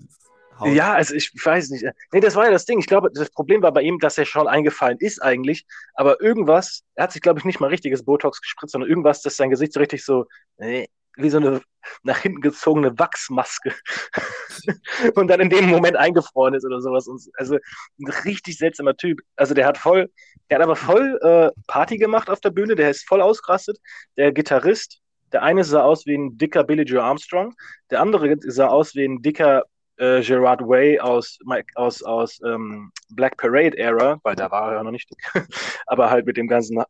[0.63, 0.73] Haut.
[0.73, 1.85] Ja, also ich weiß nicht.
[2.11, 2.79] Nee, das war ja das Ding.
[2.79, 6.83] Ich glaube, das Problem war bei ihm, dass er schon eingefallen ist eigentlich, aber irgendwas,
[6.95, 9.73] er hat sich, glaube ich, nicht mal richtiges Botox gespritzt, sondern irgendwas, dass sein Gesicht
[9.73, 10.25] so richtig so,
[10.57, 11.61] äh, wie so eine
[12.03, 13.73] nach hinten gezogene Wachsmaske
[15.15, 17.07] und dann in dem Moment eingefroren ist oder sowas.
[17.07, 17.55] Und, also
[17.99, 19.19] ein richtig seltsamer Typ.
[19.35, 20.09] Also der hat voll,
[20.49, 23.77] der hat aber voll äh, Party gemacht auf der Bühne, der ist voll ausgerastet.
[24.17, 27.53] Der Gitarrist, der eine sah aus wie ein dicker Billy Joe Armstrong,
[27.89, 29.63] der andere sah aus wie ein dicker
[29.97, 31.37] äh, Gerard Way aus,
[31.75, 35.09] aus, aus ähm, Black Parade Era, weil da war er ja noch nicht,
[35.85, 36.83] aber halt mit dem ganzen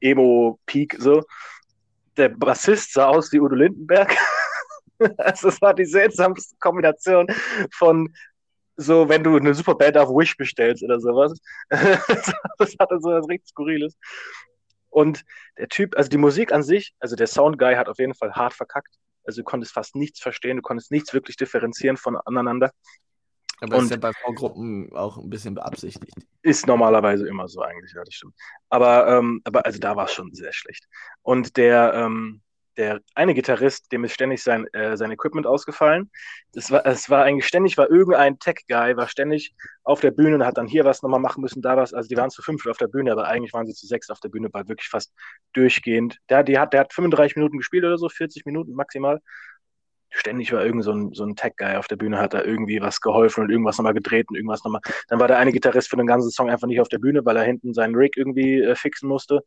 [0.00, 1.22] Emo-Peak so.
[2.16, 4.16] Der Bassist sah aus wie Udo Lindenberg.
[5.18, 7.26] also es war die seltsamste Kombination
[7.72, 8.12] von
[8.76, 11.38] so, wenn du eine Superband auf Wish bestellst oder sowas.
[11.68, 13.96] das hatte so was richtig Skurriles.
[14.90, 15.24] Und
[15.58, 18.54] der Typ, also die Musik an sich, also der Soundguy hat auf jeden Fall hart
[18.54, 18.94] verkackt.
[19.28, 22.72] Also du konntest fast nichts verstehen, du konntest nichts wirklich differenzieren voneinander.
[23.60, 26.14] Aber das Und- ist ja bei V-Gruppen auch ein bisschen beabsichtigt.
[26.40, 28.34] Ist normalerweise immer so eigentlich, ja, das stimmt.
[28.70, 30.88] Aber, ähm, aber also da war es schon sehr schlecht.
[31.20, 32.40] Und der, ähm,
[32.78, 36.10] der eine Gitarrist, dem ist ständig sein, äh, sein Equipment ausgefallen.
[36.54, 40.46] Es war, es war eigentlich ständig, war irgendein Tech-Guy, war ständig auf der Bühne und
[40.46, 41.92] hat dann hier was nochmal machen müssen, da was.
[41.92, 44.20] Also die waren zu fünf auf der Bühne, aber eigentlich waren sie zu sechs auf
[44.20, 45.12] der Bühne, war wirklich fast
[45.54, 46.18] durchgehend.
[46.30, 49.20] Der, die hat, der hat 35 Minuten gespielt oder so, 40 Minuten maximal.
[50.10, 53.00] Ständig war irgend so ein, so ein Tech-Guy auf der Bühne, hat da irgendwie was
[53.00, 54.80] geholfen und irgendwas nochmal gedreht und irgendwas nochmal.
[55.08, 57.36] Dann war der eine Gitarrist für den ganzen Song einfach nicht auf der Bühne, weil
[57.36, 59.42] er hinten seinen Rig irgendwie äh, fixen musste.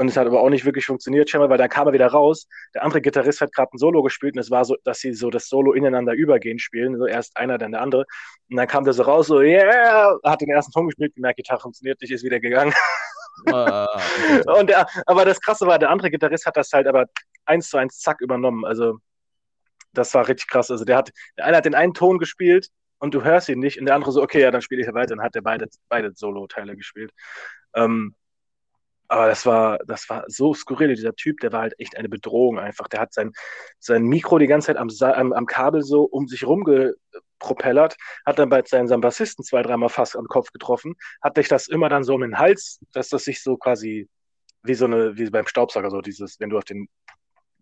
[0.00, 2.48] Und es hat aber auch nicht wirklich funktioniert, scheinbar, weil dann kam er wieder raus.
[2.74, 5.28] Der andere Gitarrist hat gerade ein Solo gespielt und es war so, dass sie so
[5.28, 6.96] das Solo ineinander übergehend spielen.
[6.96, 8.06] So erst einer, dann der andere.
[8.48, 11.60] Und dann kam der so raus, so, yeah, hat den ersten Ton gespielt, gemerkt, Gitarre
[11.60, 12.72] funktioniert nicht, ist wieder gegangen.
[13.52, 13.86] Ah,
[14.58, 17.04] und der, aber das Krasse war, der andere Gitarrist hat das halt aber
[17.44, 18.64] eins zu eins zack übernommen.
[18.64, 19.00] Also,
[19.92, 20.70] das war richtig krass.
[20.70, 22.68] Also, der hat, der eine hat den einen Ton gespielt
[23.00, 25.14] und du hörst ihn nicht und der andere so, okay, ja, dann spiele ich weiter.
[25.14, 27.12] Dann hat er beide, beide Solo-Teile gespielt.
[27.74, 28.14] Ähm,
[29.10, 30.94] aber das war, das war so skurril.
[30.94, 32.86] Dieser Typ, der war halt echt eine Bedrohung einfach.
[32.86, 33.32] Der hat sein,
[33.80, 38.50] sein Mikro die ganze Zeit am, am, am Kabel so um sich rumgepropellert, hat dann
[38.50, 42.04] bei seinen, seinem Bassisten zwei, dreimal fast am Kopf getroffen, hat sich das immer dann
[42.04, 44.08] so um den Hals, dass das sich so quasi
[44.62, 46.88] wie so eine, wie beim Staubsauger, so dieses, wenn du auf den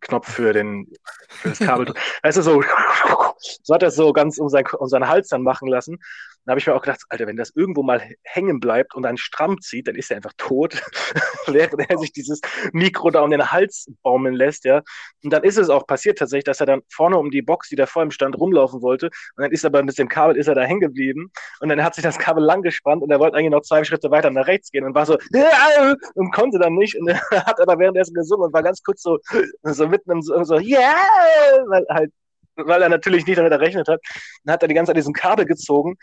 [0.00, 0.86] Knopf für, den,
[1.30, 1.94] für das Kabel.
[2.22, 2.62] weißt du, so,
[3.38, 5.98] so hat er es so ganz um, sein, um seinen Hals dann machen lassen.
[6.48, 9.18] Dann habe ich mir auch gedacht, Alter, wenn das irgendwo mal hängen bleibt und dann
[9.18, 10.80] stramm zieht, dann ist er einfach tot,
[11.46, 12.40] während er sich dieses
[12.72, 14.82] Mikro da um den Hals baumeln lässt, ja.
[15.22, 17.76] Und dann ist es auch passiert tatsächlich, dass er dann vorne um die Box, die
[17.76, 19.08] da vor ihm stand, rumlaufen wollte.
[19.36, 21.30] Und dann ist er aber mit dem Kabel ist er da hängen geblieben.
[21.60, 24.10] Und dann hat sich das Kabel lang gespannt und er wollte eigentlich noch zwei Schritte
[24.10, 25.18] weiter nach rechts gehen und war so,
[26.14, 26.98] und konnte dann nicht.
[26.98, 29.18] Und er hat aber währenddessen gesungen und war ganz kurz so,
[29.64, 30.94] so mitten im so, so yeah,
[31.66, 32.10] weil halt
[32.58, 34.00] weil er natürlich nicht damit errechnet hat.
[34.44, 35.96] Dann hat er die ganze Zeit diesen Kabel gezogen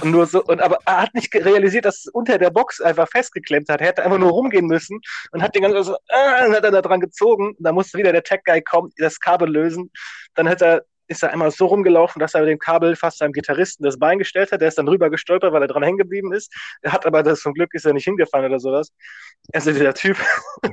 [0.00, 3.08] und nur so, und aber er hat nicht realisiert, dass es unter der Box einfach
[3.08, 3.80] festgeklemmt hat.
[3.80, 5.00] Er hätte einfach nur rumgehen müssen
[5.32, 7.54] und hat den ganzen so, äh, hat er da dran gezogen.
[7.58, 9.90] Da musste wieder der Tech-Guy kommen, das Kabel lösen.
[10.34, 13.32] Dann hat er, ist er einmal so rumgelaufen, dass er mit dem Kabel fast seinem
[13.32, 14.62] Gitarristen das Bein gestellt hat.
[14.62, 16.50] Der ist dann rüber gestolpert, weil er dran hängen geblieben ist.
[16.80, 18.92] Er hat aber das zum Glück ist er nicht hingefallen oder sowas.
[19.52, 20.16] Also der Typ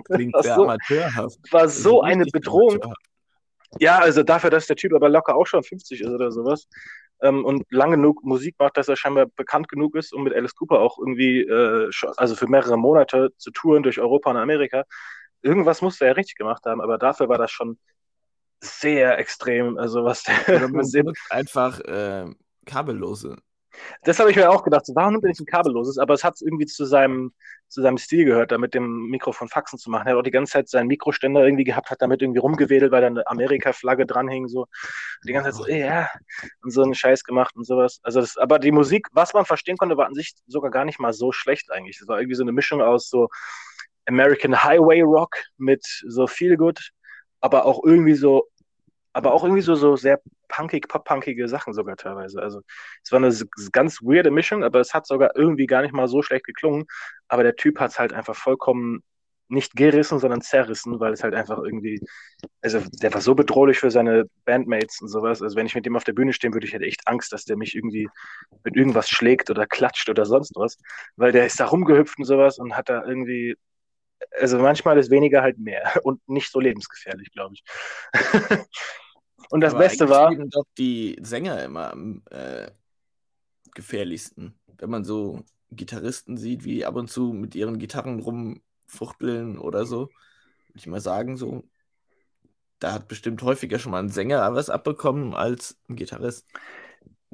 [0.06, 1.40] Klingt war, so, amateurhaft.
[1.52, 2.80] war so eine Bedrohung.
[3.78, 6.68] Ja, also dafür, dass der Typ aber locker auch schon 50 ist oder sowas,
[7.22, 10.56] ähm, und lang genug Musik macht, dass er scheinbar bekannt genug ist, um mit Alice
[10.56, 14.86] Cooper auch irgendwie, äh, also für mehrere Monate zu touren durch Europa und Amerika.
[15.42, 17.78] Irgendwas musste er richtig gemacht haben, aber dafür war das schon
[18.62, 19.78] sehr extrem.
[19.78, 20.36] Also was der
[20.70, 22.26] man einfach äh,
[22.66, 23.38] kabellose
[24.04, 24.86] das habe ich mir auch gedacht.
[24.94, 25.98] Warum nimmt er nicht ein kabelloses?
[25.98, 27.34] Aber es hat irgendwie zu seinem,
[27.68, 30.08] zu seinem Stil gehört, da mit dem Mikrofon Faxen zu machen.
[30.08, 33.02] Er hat auch die ganze Zeit seinen Mikroständer irgendwie gehabt, hat damit irgendwie rumgewedelt, weil
[33.02, 34.48] da eine Amerika-Flagge dranhing.
[34.48, 34.68] So.
[35.28, 36.10] Die ganze Zeit so, ja, yeah,
[36.64, 38.00] und so einen Scheiß gemacht und sowas.
[38.04, 41.00] Also das, aber die Musik, was man verstehen konnte, war an sich sogar gar nicht
[41.00, 42.00] mal so schlecht eigentlich.
[42.00, 43.30] Das war irgendwie so eine Mischung aus so
[44.08, 46.92] American Highway Rock mit so viel gut,
[47.42, 48.48] aber auch irgendwie so
[49.14, 52.42] aber auch irgendwie so, so sehr punkig, pop-punkige Sachen sogar teilweise.
[52.42, 52.62] Also
[53.04, 53.34] es war eine
[53.72, 56.86] ganz weirde Mischung, aber es hat sogar irgendwie gar nicht mal so schlecht geklungen.
[57.28, 59.04] Aber der Typ hat es halt einfach vollkommen
[59.50, 62.00] nicht gerissen, sondern zerrissen, weil es halt einfach irgendwie,
[62.62, 65.42] also der war so bedrohlich für seine Bandmates und sowas.
[65.42, 67.46] Also wenn ich mit dem auf der Bühne stehe, würde ich halt echt Angst, dass
[67.46, 68.08] der mich irgendwie
[68.64, 70.78] mit irgendwas schlägt oder klatscht oder sonst was,
[71.16, 73.56] weil der ist da rumgehüpft und sowas und hat da irgendwie,
[74.40, 77.64] also manchmal ist weniger halt mehr und nicht so lebensgefährlich, glaube ich.
[79.52, 80.32] Und das Aber Beste war.
[80.36, 82.70] sind doch die Sänger immer am äh,
[83.74, 84.54] gefährlichsten.
[84.78, 90.02] Wenn man so Gitarristen sieht, wie ab und zu mit ihren Gitarren rumfuchteln oder so,
[90.02, 91.64] würde ich mal sagen, so.
[92.80, 96.48] Da hat bestimmt häufiger schon mal ein Sänger was abbekommen als ein Gitarrist.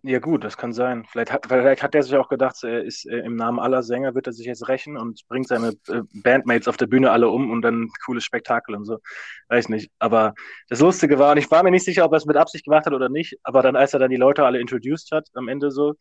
[0.08, 1.04] Ja, gut, das kann sein.
[1.10, 4.14] Vielleicht hat, vielleicht hat er sich auch gedacht, er ist äh, im Namen aller Sänger,
[4.14, 7.50] wird er sich jetzt rächen und bringt seine äh, Bandmates auf der Bühne alle um
[7.50, 9.00] und dann cooles Spektakel und so.
[9.50, 9.90] Weiß nicht.
[9.98, 10.36] Aber
[10.70, 12.86] das Lustige war, und ich war mir nicht sicher, ob er es mit Absicht gemacht
[12.86, 15.72] hat oder nicht, aber dann, als er dann die Leute alle introduced hat, am Ende
[15.72, 15.96] so,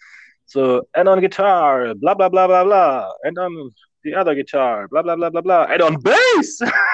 [0.44, 5.00] so, and on guitar, bla bla bla bla bla, and on the other guitar, bla
[5.00, 6.60] bla bla bla bla, and on bass!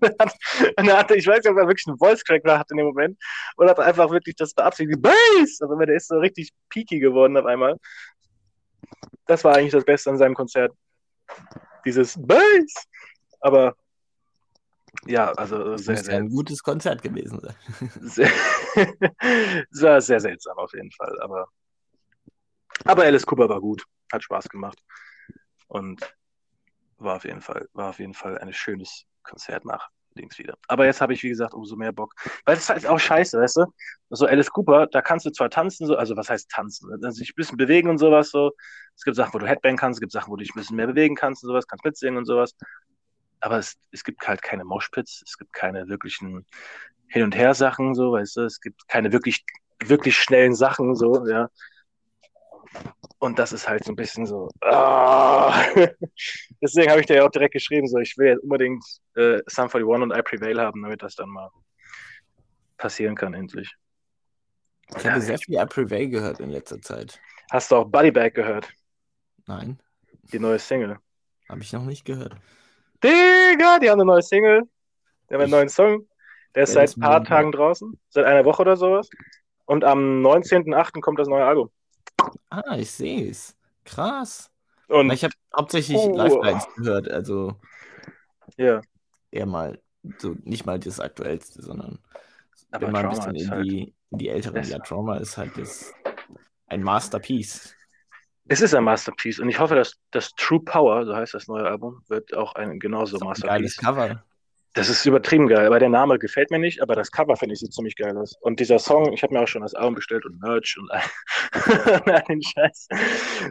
[0.76, 2.86] und er hatte, ich weiß nicht, ob er wirklich einen Voice Crack hat in dem
[2.86, 3.18] Moment
[3.56, 5.60] oder er einfach wirklich das beabsichtigt, Bass!
[5.60, 7.76] Aber der ist so richtig peaky geworden auf einmal.
[9.26, 10.72] Das war eigentlich das Beste an seinem Konzert.
[11.84, 12.86] Dieses Bass!
[13.40, 13.74] Aber
[15.06, 16.18] ja, also sehr, sehr.
[16.18, 17.54] ein gutes Konzert gewesen sein.
[18.00, 18.30] Sehr,
[20.00, 21.18] sehr seltsam auf jeden Fall.
[21.20, 21.48] Aber,
[22.84, 24.78] aber Alice Cooper war gut, hat Spaß gemacht.
[25.68, 26.14] Und
[26.98, 30.54] war auf jeden Fall, war auf jeden Fall ein schönes Konzert nach links wieder.
[30.68, 32.14] Aber jetzt habe ich, wie gesagt, umso mehr Bock.
[32.44, 33.66] Weil es ist halt auch scheiße, weißt du?
[34.10, 36.92] So Alice Cooper, da kannst du zwar tanzen, so, also was heißt tanzen?
[36.92, 38.52] Also sich ein bisschen bewegen und sowas so.
[38.96, 40.76] Es gibt Sachen, wo du Headbang kannst, es gibt Sachen, wo du dich ein bisschen
[40.76, 42.54] mehr bewegen kannst und sowas, kannst mitsingen und sowas.
[43.40, 46.44] aber es, es gibt halt keine Moshpits, es gibt keine wirklichen
[47.08, 49.44] Hin- und Her-Sachen, so, weißt du, es gibt keine wirklich,
[49.84, 51.48] wirklich schnellen Sachen, so, ja.
[53.20, 54.48] Und das ist halt so ein bisschen so.
[54.62, 55.62] ah.
[56.62, 58.82] Deswegen habe ich dir ja auch direkt geschrieben, so ich will jetzt unbedingt
[59.14, 61.50] äh, Sum 41 und I Prevail haben, damit das dann mal
[62.78, 63.74] passieren kann, endlich.
[64.96, 67.20] Ich habe sehr viel I Prevail gehört in letzter Zeit.
[67.50, 68.72] Hast du auch Buddy Bag gehört?
[69.46, 69.78] Nein,
[70.32, 70.98] Die neue Single.
[71.48, 72.34] habe ich noch nicht gehört.
[73.04, 74.62] Digga, die haben eine neue Single.
[75.28, 76.06] Die haben einen Ich- neuen Song.
[76.54, 77.98] Der ist seit ein paar Tagen draußen.
[78.08, 79.08] Seit einer Woche oder sowas.
[79.66, 81.00] Und am 19.08.
[81.00, 81.70] kommt das neue Album.
[82.50, 83.56] Ah, ich sehe es.
[83.84, 84.50] Krass.
[84.88, 86.16] Und Na, ich habe hauptsächlich Oh.
[86.16, 87.56] Lifelines gehört, also
[88.56, 88.80] ja,
[89.30, 89.80] eher mal,
[90.18, 91.98] so nicht mal das Aktuellste, sondern
[92.70, 93.66] aber wenn man ein Trauma bisschen in halt.
[93.66, 94.54] die, in die älteren.
[94.54, 94.72] besser.
[94.72, 95.92] Ja, Trauma ist halt das,
[96.66, 97.74] ein Masterpiece.
[98.48, 101.64] Es ist ein Masterpiece und ich hoffe, dass das True Power, so heißt das neue
[101.66, 103.76] Album, wird auch ein genauso Ist auch ein geiles Masterpiece.
[103.76, 104.24] Cover.
[104.72, 107.60] Das ist übertrieben geil, aber der Name gefällt mir nicht, aber das Cover finde ich
[107.60, 108.36] sieht ziemlich geil aus.
[108.40, 110.88] Und dieser Song, ich habe mir auch schon das Album bestellt und Merch und
[112.08, 112.86] einen Scheiß.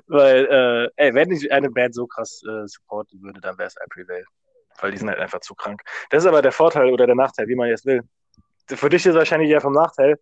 [0.08, 3.76] Weil, äh, ey, wenn ich eine Band so krass äh, supporten würde, dann wäre es
[3.76, 4.24] I Prevail.
[4.80, 5.82] Weil die sind halt einfach zu krank.
[6.10, 8.02] Das ist aber der Vorteil oder der Nachteil, wie man jetzt will.
[8.68, 10.18] Für dich ist es wahrscheinlich eher vom Nachteil,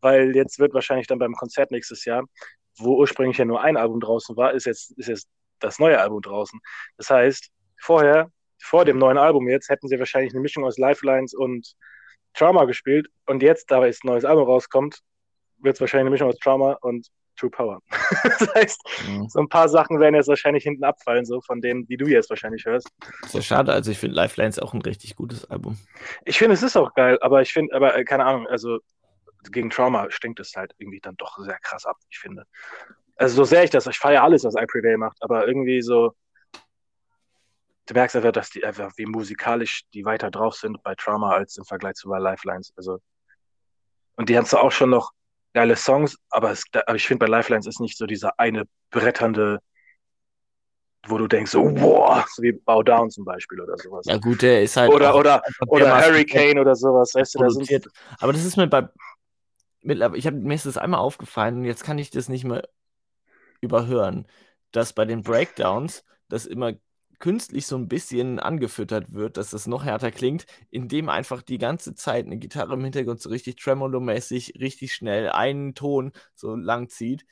[0.00, 2.24] weil jetzt wird wahrscheinlich dann beim Konzert nächstes Jahr,
[2.78, 6.22] wo ursprünglich ja nur ein Album draußen war, ist jetzt, ist jetzt das neue Album
[6.22, 6.58] draußen.
[6.96, 11.34] Das heißt, vorher, vor dem neuen Album jetzt, hätten sie wahrscheinlich eine Mischung aus Lifelines
[11.34, 11.74] und
[12.34, 13.08] Trauma gespielt.
[13.26, 15.00] Und jetzt, da jetzt ein neues Album rauskommt,
[15.58, 17.80] wird es wahrscheinlich eine Mischung aus Trauma und True Power.
[18.24, 19.28] das heißt, Mhm.
[19.28, 22.30] so ein paar Sachen werden jetzt wahrscheinlich hinten abfallen, so von denen, die du jetzt
[22.30, 22.88] wahrscheinlich hörst.
[23.26, 25.78] Sehr schade, also ich finde Lifelines auch ein richtig gutes Album.
[26.24, 28.80] Ich finde, es ist auch geil, aber ich finde, aber äh, keine Ahnung, also
[29.52, 32.44] gegen Trauma stinkt es halt irgendwie dann doch sehr krass ab, ich finde.
[33.16, 36.12] Also so sehr ich das, ich feiere alles, was I Prevail macht, aber irgendwie so,
[37.88, 41.56] du merkst einfach, dass die einfach, wie musikalisch die weiter drauf sind bei Trauma als
[41.56, 42.72] im Vergleich zu bei Lifelines.
[42.76, 42.98] Also,
[44.16, 45.12] und die haben zwar auch schon noch
[45.54, 49.60] geile Songs, aber, es, aber ich finde bei Lifelines ist nicht so dieser eine bretternde,
[51.06, 54.04] wo du denkst, so, boah, so wie Bow Down zum Beispiel oder sowas.
[54.06, 57.88] Ja gut, der ist halt oder, oder, oder Hurricane oder sowas, weißt du, da sind.
[58.18, 58.88] Aber das ist mir bei
[59.80, 62.68] mittlerweile, ich habe mir ist das einmal aufgefallen und jetzt kann ich das nicht mehr
[63.60, 64.26] überhören,
[64.72, 66.74] dass bei den Breakdowns das immer
[67.18, 71.94] künstlich so ein bisschen angefüttert wird, dass das noch härter klingt, indem einfach die ganze
[71.94, 77.24] Zeit eine Gitarre im Hintergrund so richtig Tremolo-mäßig, richtig schnell einen Ton so lang zieht.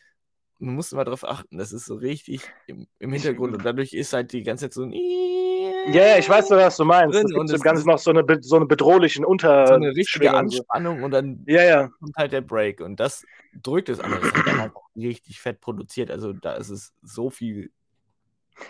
[0.59, 4.13] Man muss immer darauf achten, das ist so richtig im, im Hintergrund und dadurch ist
[4.15, 7.15] halt die ganze Zeit so ein Ja, ja, ich weiß, was du meinst.
[7.15, 9.67] Drin Es gibt und so es ganz ist- noch so eine, so eine bedrohlichen Unter.
[9.67, 10.33] so eine richtige.
[10.35, 11.89] Anspannung und dann Ja, ja.
[12.01, 13.25] kommt halt der Break und das
[13.63, 14.11] drückt es an.
[14.13, 16.11] Das ist halt einfach richtig fett produziert.
[16.11, 17.71] Also da ist es so viel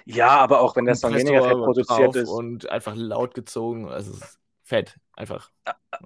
[0.05, 2.29] Ja, aber auch wenn der Song weniger fett produziert ist.
[2.29, 3.89] und einfach laut gezogen.
[3.89, 4.13] Also
[4.63, 5.51] fett, einfach.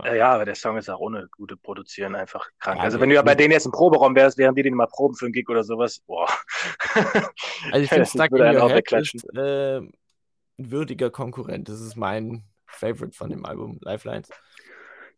[0.05, 2.79] Äh, Ja, aber der Song ist auch ohne gute Produzieren einfach krank.
[2.79, 4.87] Ja, also wenn du ja bei denen jetzt im Proberaum wärst, während die den mal
[4.87, 6.29] proben für einen Gig oder sowas, boah.
[7.73, 9.93] Also ich finde Stuck in Your auch Head ist äh, ein
[10.59, 11.69] würdiger Konkurrent.
[11.69, 14.29] Das ist mein Favorite von dem Album Lifelines.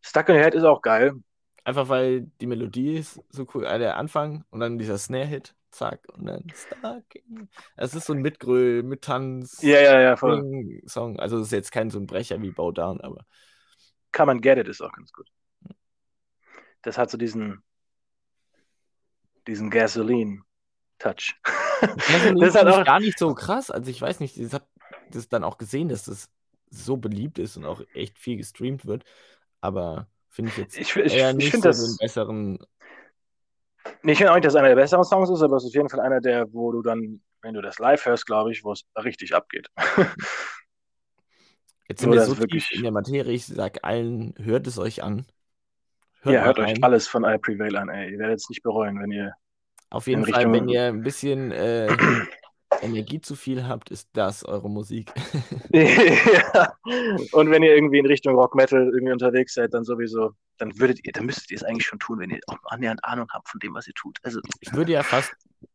[0.01, 1.13] Stuck in Your Head ist auch geil.
[1.65, 3.65] Einfach weil die Melodie ist so cool.
[3.65, 7.49] äh, Der Anfang und dann dieser Snare-Hit, zack, und dann Stuck in.
[7.75, 9.61] Es ist so ein Mitgröl, mit Tanz.
[9.61, 10.81] Ja, ja, ja, voll.
[10.85, 11.19] Song.
[11.19, 13.25] Also es ist jetzt kein so ein Brecher wie Bow Down, aber
[14.11, 15.27] Come and Get It ist auch ganz gut.
[16.83, 17.63] Das hat so diesen,
[19.47, 21.35] diesen Gasoline-Touch.
[21.81, 23.71] Gasoline das ist halt auch, gar nicht so krass.
[23.71, 24.67] Also ich weiß nicht, ich habe
[25.09, 26.29] das dann auch gesehen, dass das
[26.69, 29.03] so beliebt ist und auch echt viel gestreamt wird.
[29.61, 32.59] Aber finde ich jetzt ich, ich, eher ich nicht finde so das, besseren.
[34.03, 35.75] Nee, ich finde auch nicht, dass einer der besseren Songs ist, aber es ist auf
[35.75, 38.71] jeden Fall einer der, wo du dann, wenn du das live hörst, glaube ich, wo
[38.71, 39.67] es richtig abgeht.
[41.87, 43.33] Jetzt sind Nur wir so wirklich, in der Materie.
[43.33, 45.25] Ich sage allen, hört es euch an.
[46.21, 46.83] Hört ja, hört euch rein.
[46.83, 48.11] alles von I Prevail an, ey.
[48.11, 49.33] Ihr werdet es nicht bereuen, wenn ihr
[49.89, 51.89] Auf jeden Fall, wenn Richtung, ihr ein bisschen äh,
[52.83, 55.11] Energie zu viel habt, ist das eure Musik.
[55.71, 56.75] ja.
[57.31, 60.99] Und wenn ihr irgendwie in Richtung Rock Metal irgendwie unterwegs seid, dann sowieso, dann würdet
[61.05, 63.59] ihr, dann müsstet ihr es eigentlich schon tun, wenn ihr auch annähernd Ahnung habt von
[63.59, 64.19] dem, was ihr tut.
[64.23, 65.33] Also, Ich würde ja fast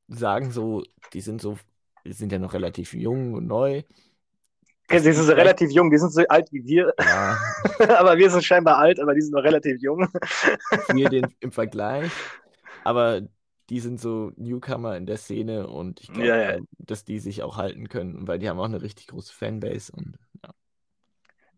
[0.09, 1.59] sagen, so, die sind so,
[2.05, 3.83] die sind ja noch relativ jung und neu.
[4.85, 7.37] okay, sie sind so relativ jung, die sind so alt wie wir, Ja,
[7.99, 10.09] aber wir sind scheinbar alt, aber die sind noch relativ jung.
[10.93, 12.11] wir den im Vergleich.
[12.85, 13.23] Aber
[13.71, 16.59] die sind so Newcomer in der Szene und ich glaube, Ja, ja.
[16.79, 20.19] dass die sich auch halten können, weil die haben auch eine richtig große Fanbase und
[20.45, 20.53] ja.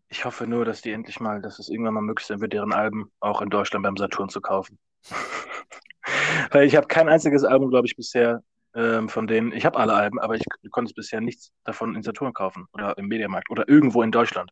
[0.09, 2.73] Ich hoffe nur, dass die endlich mal, dass es irgendwann mal möglich sein wird, deren
[2.73, 4.77] Alben auch in Deutschland beim Saturn zu kaufen.
[6.51, 8.43] Weil ich habe kein einziges Album, glaube ich, bisher
[8.75, 9.51] ähm, von denen.
[9.53, 13.07] Ich habe alle Alben, aber ich konnte bisher nichts davon in Saturn kaufen oder im
[13.07, 14.51] Mediamarkt oder irgendwo in Deutschland,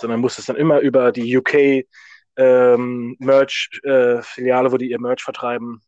[0.00, 1.86] sondern musste es dann immer über die UK
[2.36, 5.82] ähm, Merch-Filiale, äh, wo die ihr Merch vertreiben,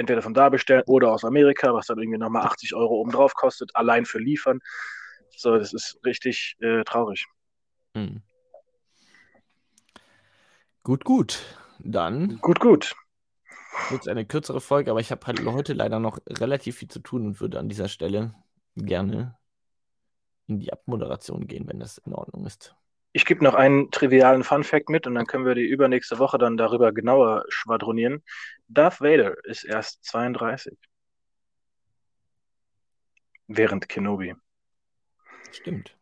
[0.00, 3.74] entweder von da bestellen oder aus Amerika, was dann irgendwie nochmal 80 Euro obendrauf kostet,
[3.76, 4.60] allein für Liefern.
[5.36, 7.26] So, das ist richtig äh, traurig.
[7.94, 8.22] Hm.
[10.82, 11.38] Gut, gut.
[11.78, 12.38] Dann.
[12.40, 12.94] Gut, gut.
[13.90, 17.26] Wird eine kürzere Folge, aber ich habe halt heute leider noch relativ viel zu tun
[17.26, 18.34] und würde an dieser Stelle
[18.76, 19.38] gerne
[20.46, 22.74] in die Abmoderation gehen, wenn das in Ordnung ist.
[23.12, 26.56] Ich gebe noch einen trivialen Fun-Fact mit und dann können wir die übernächste Woche dann
[26.56, 28.22] darüber genauer schwadronieren.
[28.68, 30.76] Darth Vader ist erst 32.
[33.48, 34.34] Während Kenobi.
[35.50, 35.96] Stimmt.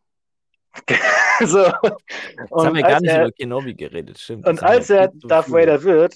[1.39, 1.65] so.
[1.65, 4.47] Jetzt haben wir gar nicht er, über Kenobi geredet, stimmt.
[4.47, 6.15] Und als er Darth Vader wird,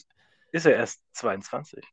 [0.52, 1.84] ist er erst 22.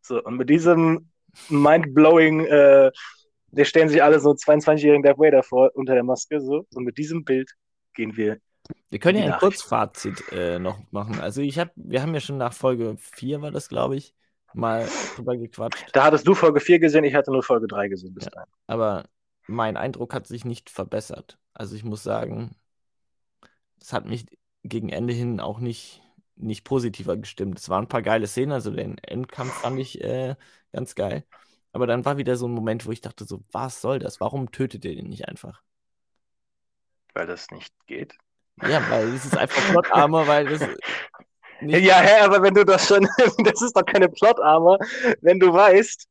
[0.00, 1.10] So, und mit diesem
[1.48, 2.90] mind-blowing, äh,
[3.50, 6.98] wir stellen sich alle so 22-jährigen Darth Vader vor unter der Maske, so, und mit
[6.98, 7.50] diesem Bild
[7.94, 8.38] gehen wir.
[8.90, 11.20] Wir können ja ein Kurzfazit äh, noch machen.
[11.20, 14.14] Also ich habe, wir haben ja schon nach Folge 4 war das, glaube ich,
[14.52, 14.86] mal
[15.16, 15.88] drüber gequatscht.
[15.92, 18.50] Da hattest du Folge 4 gesehen, ich hatte nur Folge 3 gesehen bis ja, dahin.
[18.66, 19.04] Aber
[19.46, 21.38] mein Eindruck hat sich nicht verbessert.
[21.54, 22.54] Also ich muss sagen,
[23.80, 24.26] es hat mich
[24.62, 26.02] gegen Ende hin auch nicht,
[26.36, 27.58] nicht positiver gestimmt.
[27.58, 30.36] Es waren ein paar geile Szenen, also den Endkampf fand ich äh,
[30.72, 31.24] ganz geil.
[31.78, 34.18] Aber dann war wieder so ein Moment, wo ich dachte so, was soll das?
[34.18, 35.62] Warum tötet ihr den nicht einfach?
[37.14, 38.18] Weil das nicht geht.
[38.62, 40.60] Ja, weil es ist einfach Plot-Armor, weil das
[41.60, 43.06] Ja, hä, aber wenn du das schon,
[43.44, 44.80] das ist doch keine Plot-Armor,
[45.20, 46.08] wenn du weißt,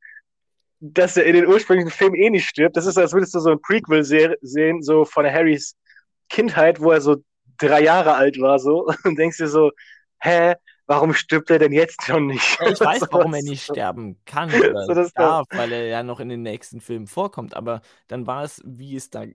[0.80, 2.78] dass er in den ursprünglichen Film eh nicht stirbt.
[2.78, 5.76] Das ist, als würdest du so ein Prequel se sehen, so von Harrys
[6.30, 7.18] Kindheit, wo er so
[7.58, 9.72] drei Jahre alt war, so, und denkst dir so,
[10.22, 10.54] hä,
[10.88, 12.58] warum stirbt er denn jetzt schon nicht?
[12.60, 16.20] Ja, ich weiß, warum er nicht sterben kann oder so darf, weil er ja noch
[16.20, 19.26] in den nächsten Filmen vorkommt, aber dann war es, wie es da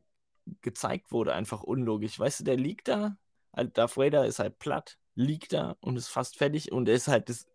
[0.61, 2.19] gezeigt wurde, einfach unlogisch.
[2.19, 3.17] Weißt du, der liegt da,
[3.55, 7.09] halt Darth Vader ist halt platt, liegt da und ist fast fertig und er ist
[7.09, 7.47] halt das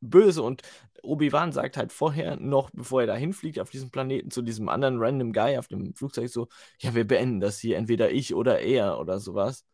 [0.00, 0.42] böse.
[0.42, 0.62] Und
[1.02, 4.98] Obi-Wan sagt halt vorher noch, bevor er da hinfliegt auf diesem Planeten, zu diesem anderen
[4.98, 6.48] random Guy auf dem Flugzeug so,
[6.80, 9.64] ja, wir beenden das hier, entweder ich oder er oder sowas.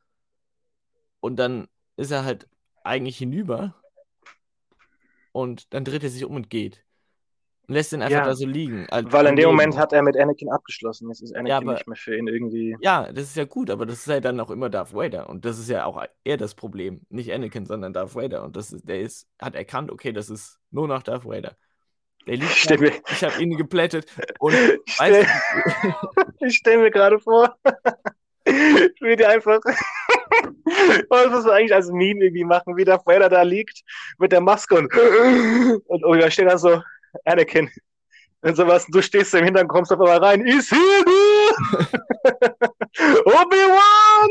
[1.20, 2.48] Und dann ist er halt
[2.84, 3.74] eigentlich hinüber
[5.32, 6.84] und dann dreht er sich um und geht.
[7.66, 8.86] Und lässt ihn einfach ja, da so liegen.
[8.90, 11.08] Weil in dem Moment hat er mit Anakin abgeschlossen.
[11.08, 12.76] Jetzt ist Anakin ja, aber, nicht mehr für ihn irgendwie.
[12.82, 15.30] Ja, das ist ja gut, aber das ist ja dann auch immer Darth Vader.
[15.30, 17.00] Und das ist ja auch eher das Problem.
[17.08, 18.44] Nicht Anakin, sondern Darth Vader.
[18.44, 21.56] Und das ist, der ist, hat erkannt, okay, das ist nur noch Darth Vader.
[22.26, 24.06] Der liegt da, ich habe ihn geplättet.
[24.38, 25.26] Und ich stelle
[26.48, 27.56] stell mir gerade vor,
[28.44, 29.60] wie der einfach.
[31.08, 33.82] Was muss man eigentlich als Meme irgendwie machen, wie Darth Vader da liegt
[34.18, 34.92] mit der Maske und,
[35.86, 36.82] und, da steht da so,
[37.24, 37.70] Anakin.
[38.42, 41.12] Und sowas, du stehst im Hintergrund, kommst auf einmal rein, ist hier du!
[43.24, 44.30] Obi-Wan!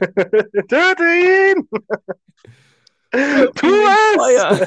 [0.68, 1.68] Töte ihn!
[3.54, 4.60] Tu es!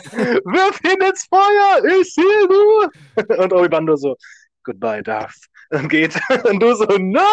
[0.45, 1.83] Wirf ihn ins Feuer!
[1.99, 2.87] Ist hier du!
[3.43, 4.15] Und Obi-Wan nur so,
[4.63, 5.35] goodbye, Darth.
[5.69, 6.17] Und geht.
[6.45, 7.25] Und du so, nein!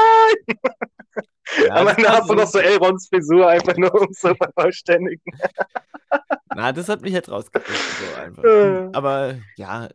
[1.66, 5.22] Ja, Aber dann hast du noch so Elrons Frisur, einfach nur um zu vervollständigen.
[6.54, 7.78] Na, das hat mich jetzt rausgekriegt.
[7.78, 8.44] So einfach.
[8.44, 8.90] Äh.
[8.92, 9.88] Aber ja,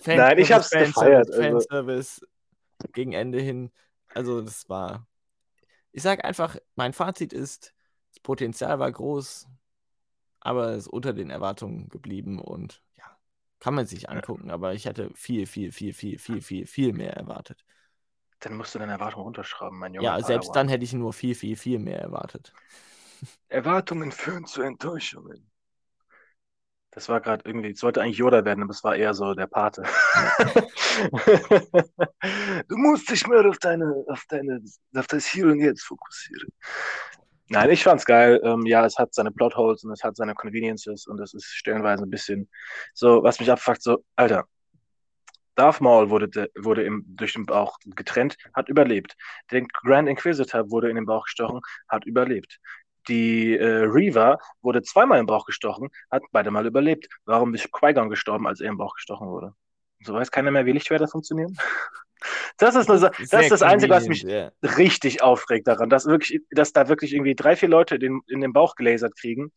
[0.00, 1.30] Fan Nein, ich hab's Fanservice, gefeiert.
[1.30, 1.42] Also.
[1.42, 2.92] Fanservice also.
[2.92, 3.70] gegen Ende hin.
[4.14, 5.06] Also, das war.
[5.92, 7.74] Ich sag einfach, mein Fazit ist,
[8.12, 9.46] das Potenzial war groß,
[10.40, 13.04] aber es ist unter den Erwartungen geblieben und ja,
[13.60, 17.14] kann man sich angucken, aber ich hatte viel, viel, viel, viel, viel, viel, viel mehr
[17.14, 17.64] erwartet.
[18.40, 20.06] Dann musst du deine Erwartungen runterschrauben, mein Junge.
[20.06, 22.52] Ja, selbst dann hätte ich nur viel, viel, viel mehr erwartet.
[23.48, 25.50] Erwartungen führen zu Enttäuschungen.
[26.90, 29.46] Das war gerade irgendwie, es sollte eigentlich Yoda werden, aber es war eher so der
[29.46, 29.82] Pate.
[32.68, 34.62] du musst dich mehr auf deine, auf deine,
[34.94, 36.48] auf das Hier und Jetzt fokussieren.
[37.48, 38.40] Nein, ich fand's geil.
[38.42, 42.04] Ähm, ja, es hat seine Plotholes und es hat seine Conveniences und es ist stellenweise
[42.04, 42.48] ein bisschen
[42.94, 44.46] so, was mich abfuckt, so, Alter,
[45.56, 49.16] Darth Maul wurde, wurde im, durch den Bauch getrennt, hat überlebt.
[49.50, 52.58] Der Grand Inquisitor wurde in den Bauch gestochen, hat überlebt.
[53.08, 57.08] Die äh, Reaver wurde zweimal im Bauch gestochen, hat beide Mal überlebt.
[57.24, 59.52] Warum ist Qui-Gon gestorben, als er im Bauch gestochen wurde?
[60.00, 61.56] So weiß keiner mehr, wie Lichtschwerter funktionieren.
[62.56, 64.50] Das ist, eine, das, ist das Einzige, was mich yeah.
[64.62, 68.54] richtig aufregt daran, dass, wirklich, dass da wirklich irgendwie drei, vier Leute den, in den
[68.54, 69.52] Bauch gelasert kriegen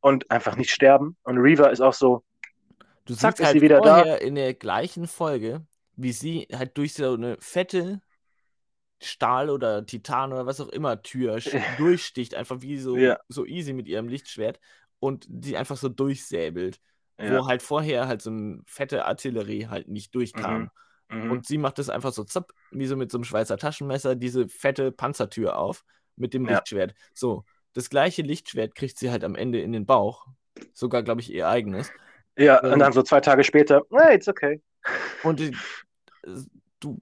[0.00, 1.16] und einfach nicht sterben.
[1.22, 2.22] Und Reaver ist auch so,
[3.04, 4.14] du zack, ist halt sie wieder da.
[4.16, 8.00] in der gleichen Folge, wie sie halt durch so eine fette
[9.00, 11.38] Stahl oder Titan oder was auch immer Tür
[11.78, 13.18] durchsticht, einfach wie so, ja.
[13.28, 14.60] so easy mit ihrem Lichtschwert
[15.00, 16.80] und die einfach so durchsäbelt.
[17.18, 17.38] ja.
[17.38, 20.70] wo halt vorher halt so eine fette Artillerie halt nicht durchkam.
[21.08, 21.24] Mhm.
[21.24, 21.30] Mhm.
[21.30, 24.48] Und sie macht das einfach so zapp, wie so mit so einem Schweizer Taschenmesser, diese
[24.48, 25.84] fette Panzertür auf
[26.16, 26.52] mit dem ja.
[26.52, 26.94] Lichtschwert.
[27.12, 27.44] So,
[27.74, 30.26] das gleiche Lichtschwert kriegt sie halt am Ende in den Bauch.
[30.72, 31.90] Sogar, glaube ich, ihr eigenes.
[32.36, 34.60] Ja, und dann so zwei Tage später, hey, it's okay.
[35.22, 35.52] Und äh,
[36.80, 37.00] du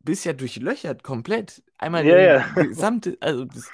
[0.00, 1.62] bist ja durchlöchert komplett.
[1.78, 3.70] Einmal yeah, die gesamte, also das,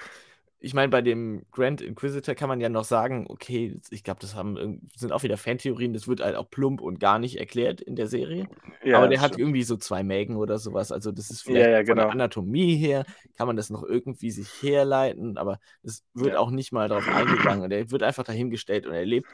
[0.63, 4.35] ich meine, bei dem Grand Inquisitor kann man ja noch sagen, okay, ich glaube, das
[4.35, 7.97] haben, sind auch wieder Fantheorien, das wird halt auch plump und gar nicht erklärt in
[7.97, 8.47] der Serie.
[8.85, 10.93] Ja, Aber der hat irgendwie so zwei Mägen oder sowas.
[10.93, 12.03] Also das ist vielleicht ja, ja, von genau.
[12.03, 13.07] der Anatomie her,
[13.39, 17.71] kann man das noch irgendwie sich herleiten, aber es wird auch nicht mal darauf eingegangen.
[17.71, 19.29] Der wird einfach dahingestellt und er lebt.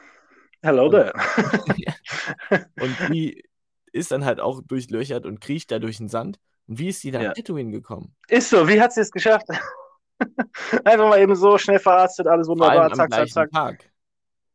[0.61, 1.13] Hello there.
[2.79, 3.43] und die
[3.91, 6.39] ist dann halt auch durchlöchert und kriecht da durch den Sand.
[6.67, 7.33] Und wie ist sie dann ja.
[7.33, 8.15] Tatooine gekommen?
[8.27, 9.47] Ist so, wie hat sie es geschafft?
[10.83, 13.51] Einfach mal eben so schnell verarztet, alles wunderbar, zack, zack, zack.
[13.51, 13.91] Tag.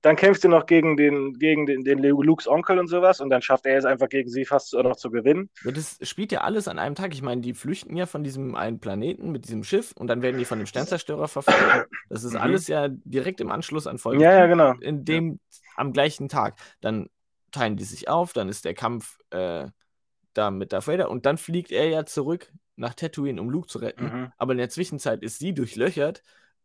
[0.03, 3.41] Dann kämpft sie noch gegen den, gegen den, den Lukes Onkel und sowas und dann
[3.41, 5.49] schafft er es einfach gegen sie fast noch zu gewinnen.
[5.65, 7.15] Das spielt ja alles an einem Tag.
[7.15, 10.39] Ich meine, die flüchten ja von diesem einen Planeten mit diesem Schiff und dann werden
[10.39, 11.89] die von dem Sternzerstörer verfolgt.
[12.09, 12.41] Das ist mhm.
[12.41, 14.23] alles ja direkt im Anschluss an Folge.
[14.23, 14.75] Ja, ja, genau.
[14.81, 15.39] In dem,
[15.77, 16.57] am gleichen Tag.
[16.81, 17.09] Dann
[17.53, 19.69] teilen die sich auf, dann ist der Kampf äh,
[20.35, 23.79] da mit Darth Vader und dann fliegt er ja zurück nach Tatooine, um Luke zu
[23.79, 24.05] retten.
[24.05, 24.33] Mhm.
[24.39, 26.23] Aber in der Zwischenzeit ist sie durchlöchert,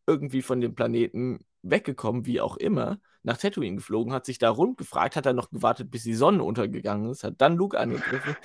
[0.07, 4.77] irgendwie von dem Planeten weggekommen, wie auch immer, nach Tatooine geflogen, hat sich da rund
[4.77, 8.37] gefragt, hat dann noch gewartet, bis die Sonne untergegangen ist, hat dann Luke angegriffen.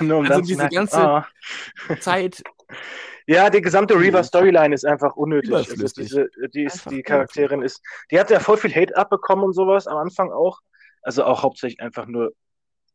[0.00, 1.24] Nur um also diese ganze
[1.88, 1.94] oh.
[2.00, 2.42] Zeit.
[3.28, 5.52] Ja, die gesamte Reaver-Storyline ist einfach unnötig.
[5.52, 7.82] Also diese, die, ist, die Charakterin ist,
[8.12, 10.60] die hat ja voll viel Hate abbekommen und sowas am Anfang auch.
[11.02, 12.34] Also auch hauptsächlich einfach nur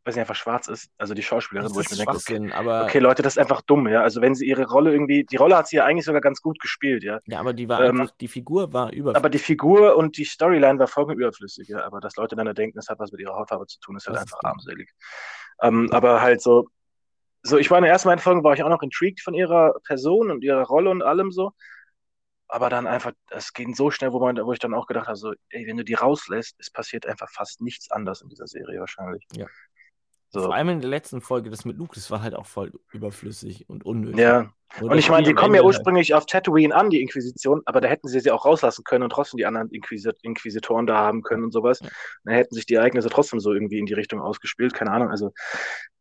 [0.04, 2.86] weil sie einfach schwarz ist, also die Schauspielerin, das wo ich mir denke, okay, aber
[2.86, 4.02] okay, Leute, das ist einfach dumm, ja.
[4.02, 6.60] Also wenn sie ihre Rolle irgendwie, die Rolle hat sie ja eigentlich sogar ganz gut
[6.60, 7.20] gespielt, ja.
[7.26, 9.16] Ja, aber die war ähm, einfach, die Figur war überflüssig.
[9.16, 11.84] Aber die Figur und die Storyline war vollkommen überflüssig, ja.
[11.84, 14.16] Aber dass Leute dann denken, es hat was mit ihrer Hautfarbe zu tun, ist halt
[14.16, 14.90] das einfach ist armselig.
[15.62, 16.68] Ähm, aber halt so,
[17.44, 19.76] so, ich war in der ersten beiden Folgen, war ich auch noch intrigued von ihrer
[19.84, 21.52] Person und ihrer Rolle und allem so.
[22.48, 25.16] Aber dann einfach, es ging so schnell, wo, man, wo ich dann auch gedacht habe,
[25.16, 28.80] so, ey, wenn du die rauslässt, es passiert einfach fast nichts anders in dieser Serie
[28.80, 29.26] wahrscheinlich.
[29.34, 29.46] Ja.
[30.34, 30.44] So.
[30.44, 33.68] Vor allem in der letzten Folge, das mit Luke, das war halt auch voll überflüssig
[33.68, 34.22] und unnötig.
[34.22, 34.50] Ja.
[34.80, 36.22] Und, und ich meine, die kommen ja ursprünglich halt.
[36.22, 39.40] auf Tatooine an, die Inquisition, aber da hätten sie sie auch rauslassen können und trotzdem
[39.40, 41.82] die anderen Inquisit Inquisitoren da haben können und sowas.
[41.82, 41.90] Ja.
[42.24, 45.10] Dann hätten sich die Ereignisse trotzdem so irgendwie in die Richtung ausgespielt, keine Ahnung.
[45.10, 45.34] Also,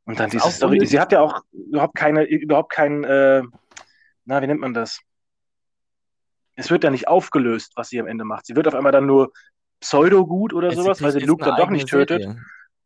[0.05, 0.91] und dann diese Story, unnötig.
[0.91, 3.43] sie hat ja auch überhaupt keine, überhaupt kein, äh,
[4.27, 5.01] na, wie nennt man das?
[6.55, 8.47] Es wird ja nicht aufgelöst, was sie am Ende macht.
[8.47, 9.33] Sie wird auf einmal dann nur
[9.81, 12.25] pseudo-gut oder es sowas, weil sie Luke dann doch nicht tötet.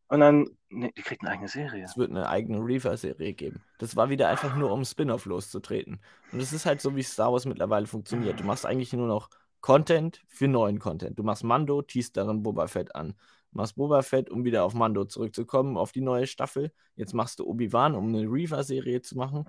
[0.09, 1.85] Und dann, nee, die kriegt eine eigene Serie.
[1.85, 3.63] Es wird eine eigene Reaver-Serie geben.
[3.79, 6.01] Das war wieder einfach nur, um Spin-off loszutreten.
[6.31, 8.39] Und das ist halt so, wie Star Wars mittlerweile funktioniert.
[8.39, 9.31] Du machst eigentlich nur noch
[9.61, 11.19] Content für neuen Content.
[11.19, 13.15] Du machst Mando, teast darin Boba Fett an.
[13.53, 16.71] Du machst Boba Fett, um wieder auf Mando zurückzukommen, auf die neue Staffel.
[16.97, 19.47] Jetzt machst du Obi-Wan, um eine Reaver-Serie zu machen.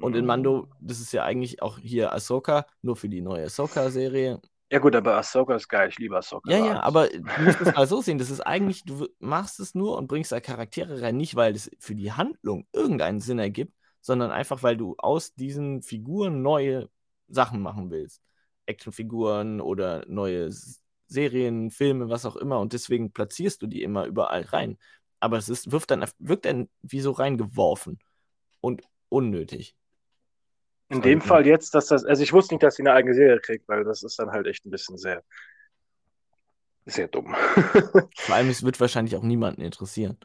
[0.00, 4.40] Und in Mando, das ist ja eigentlich auch hier Ahsoka, nur für die neue Ahsoka-Serie.
[4.72, 6.50] Ja gut, aber Ahsoka ist geil, ich liebe Ahsoka.
[6.50, 9.74] Ja, ja, aber du musst es mal so sehen, das ist eigentlich, du machst es
[9.74, 13.74] nur und bringst da Charaktere rein, nicht weil es für die Handlung irgendeinen Sinn ergibt,
[14.00, 16.88] sondern einfach, weil du aus diesen Figuren neue
[17.28, 18.22] Sachen machen willst.
[18.64, 20.50] Actionfiguren oder neue
[21.06, 24.78] Serien, Filme, was auch immer und deswegen platzierst du die immer überall rein.
[25.20, 27.98] Aber es ist, wirft dann, wirkt dann wie so reingeworfen
[28.62, 29.76] und unnötig.
[30.92, 33.40] In dem Fall jetzt, dass das, also ich wusste nicht, dass sie eine eigene Serie
[33.40, 35.22] kriegt, weil das ist dann halt echt ein bisschen sehr,
[36.84, 37.34] sehr dumm.
[38.16, 40.18] Vor allem, es wird wahrscheinlich auch niemanden interessieren.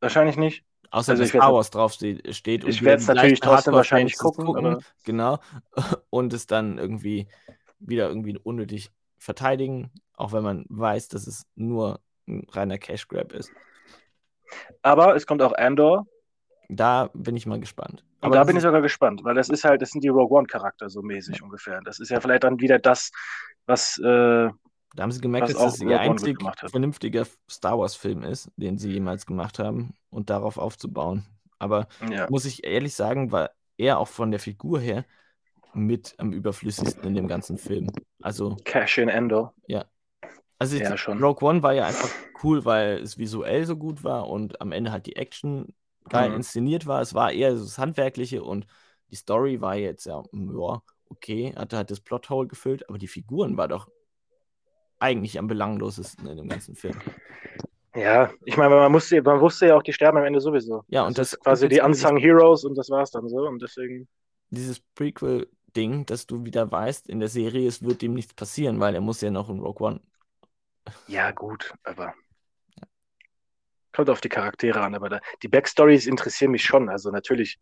[0.00, 0.64] Wahrscheinlich nicht.
[0.90, 2.34] Außer also dass Star Wars draufsteht.
[2.34, 4.46] Steht ich werde es natürlich trotzdem wahrscheinlich gucken.
[4.46, 4.78] gucken.
[5.04, 5.38] Genau.
[6.08, 7.28] Und es dann irgendwie
[7.78, 13.32] wieder irgendwie unnötig verteidigen, auch wenn man weiß, dass es nur ein reiner Cash Grab
[13.32, 13.50] ist.
[14.80, 16.06] Aber es kommt auch Andor
[16.76, 18.04] da bin ich mal gespannt.
[18.20, 20.38] Und Aber da bin ich sogar gespannt, weil das ist halt, das sind die Rogue
[20.38, 21.44] One-Charakter so mäßig ja.
[21.44, 21.80] ungefähr.
[21.84, 23.10] Das ist ja vielleicht dann wieder das,
[23.66, 23.98] was.
[23.98, 24.50] Äh,
[24.94, 29.24] da haben sie gemerkt, dass das ihr einzig vernünftiger Star Wars-Film ist, den sie jemals
[29.24, 31.26] gemacht haben und darauf aufzubauen.
[31.58, 32.26] Aber ja.
[32.28, 35.04] muss ich ehrlich sagen, war er auch von der Figur her
[35.74, 37.90] mit am überflüssigsten in dem ganzen Film.
[38.20, 38.56] Also.
[38.64, 39.54] Cash in Endor.
[39.66, 39.86] Ja.
[40.58, 41.22] Also ja, schon.
[41.22, 42.10] Rogue One war ja einfach
[42.44, 45.74] cool, weil es visuell so gut war und am Ende halt die Action
[46.08, 46.36] geil mhm.
[46.36, 47.00] inszeniert war.
[47.00, 48.66] Es war eher so das Handwerkliche und
[49.10, 53.56] die Story war jetzt ja, ja okay, hatte halt das Plothole gefüllt, aber die Figuren
[53.56, 53.88] war doch
[54.98, 56.98] eigentlich am belanglosesten in dem ganzen Film.
[57.94, 60.82] Ja, ich meine, man, musste, man wusste ja auch, die sterben am Ende sowieso.
[60.88, 63.46] Ja, und das, das ist quasi die Unsung Heroes und das war es dann so
[63.46, 64.08] und deswegen.
[64.48, 68.94] Dieses Prequel-Ding, dass du wieder weißt, in der Serie, es wird ihm nichts passieren, weil
[68.94, 70.00] er muss ja noch in Rogue One
[71.06, 72.14] Ja, gut, aber
[73.92, 76.88] kommt auf die Charaktere an, aber da, die Backstories interessieren mich schon.
[76.88, 77.58] Also natürlich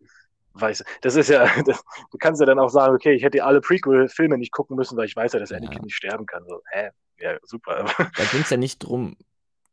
[0.54, 3.60] weiß, das ist ja, das, du kannst ja dann auch sagen, okay, ich hätte alle
[3.60, 5.84] Prequel-Filme nicht gucken müssen, weil ich weiß ja, dass Anakin Ja.
[5.84, 6.44] nicht sterben kann.
[6.46, 6.90] So, hä?
[7.18, 7.84] Ja, super.
[8.16, 9.16] Da ging es ja nicht drum,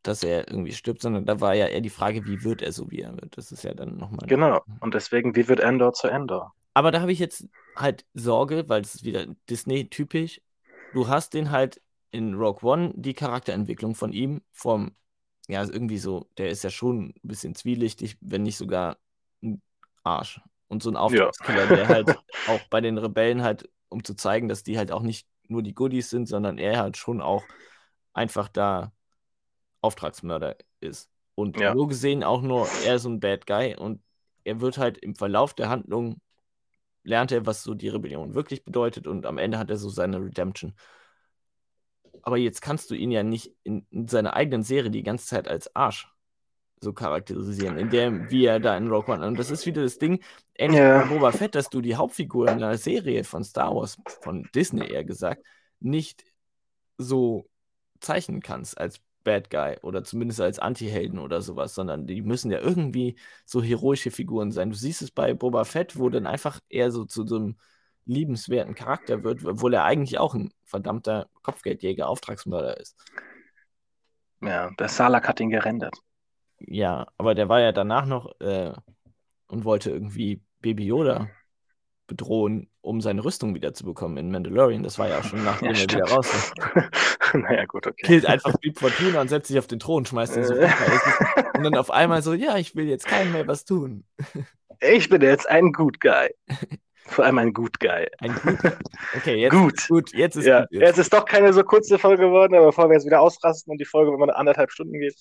[0.04, 2.90] dass er irgendwie stirbt, sondern da war ja eher die Frage, wie wird er so,
[2.92, 3.38] wie er wird.
[3.38, 4.28] Das ist ja dann nochmal.
[4.28, 4.62] genau.
[4.80, 6.54] Und deswegen, wie wird Endor zu Endor?
[6.74, 10.42] Aber da habe ich jetzt halt Sorge, weil es ist wieder Disney-typisch.
[10.94, 11.82] Du hast den halt
[12.12, 14.92] in Rogue One, die Charakterentwicklung von ihm, vom,
[15.48, 18.98] ja, irgendwie so, der ist ja schon ein bisschen zwielichtig, wenn nicht sogar
[19.42, 19.62] ein
[20.04, 20.42] Arsch.
[20.68, 22.08] Und so ein Auftragskiller, der halt
[22.46, 25.74] auch bei den Rebellen halt, um zu zeigen, dass die halt auch nicht nur die
[25.74, 27.44] Goodies sind, sondern er halt schon auch
[28.14, 28.92] einfach da
[29.82, 31.10] Auftragsmörder ist.
[31.36, 31.74] Und Ja.
[31.74, 34.02] so gesehen auch nur er so ein Bad Guy und
[34.44, 36.20] er wird halt im Verlauf der Handlung
[37.04, 40.20] lernt er, was so die Rebellion wirklich bedeutet und am Ende hat er so seine
[40.20, 40.76] Redemption.
[42.24, 45.48] Aber jetzt kannst du ihn ja nicht in, in seiner eigenen Serie die ganze Zeit
[45.48, 46.08] als Arsch
[46.80, 49.26] so charakterisieren, in der, wie er da in Rogue One.
[49.28, 50.24] Und das ist wieder das Ding,
[50.56, 50.86] ähnlich Ja.
[50.86, 54.48] wie bei Boba Fett, dass du die Hauptfigur in einer Serie von Star Wars, von
[54.54, 55.44] Disney eher gesagt,
[55.80, 56.24] nicht
[56.98, 57.50] so
[58.00, 62.60] zeichnen kannst als Bad Guy oder zumindest als Anti-Helden oder sowas, sondern die müssen ja
[62.60, 64.70] irgendwie so heroische Figuren sein.
[64.70, 67.58] Du siehst es bei Boba Fett, wo dann einfach eher so zu so einem
[68.08, 72.98] liebenswerten Charakter wird, obwohl er eigentlich auch ein verdammter Kopfgeldjäger, Auftragsmörder ist.
[74.42, 75.96] Ja, der Salak hat ihn gerendert.
[76.60, 78.74] Ja, aber der war ja danach noch äh,
[79.48, 81.30] und wollte irgendwie Baby Yoda
[82.08, 84.82] bedrohen, um seine Rüstung wiederzubekommen in Mandalorian.
[84.82, 86.54] Das war ja auch schon nachdem Ja, er wieder raus
[87.34, 88.06] naja, gut, okay.
[88.06, 90.54] Killt einfach Beep Fortuna und setzt sich auf den Thron, schmeißt ihn so.
[90.56, 94.06] Und dann auf einmal so, ja, ich will jetzt keinem mehr was tun.
[94.80, 96.30] Ich bin jetzt ein Good Guy.
[97.08, 98.08] Vor allem ein Good Guy.
[98.20, 98.60] Ein gut.
[99.16, 99.74] Okay, jetzt Gut.
[99.78, 100.14] ist gut.
[100.14, 100.70] Jetzt ist Ja, gut.
[100.72, 103.78] jetzt ist doch keine so kurze Folge geworden, aber bevor wir jetzt wieder ausrasten und
[103.80, 105.16] die Folge immer anderthalb Stunden geht,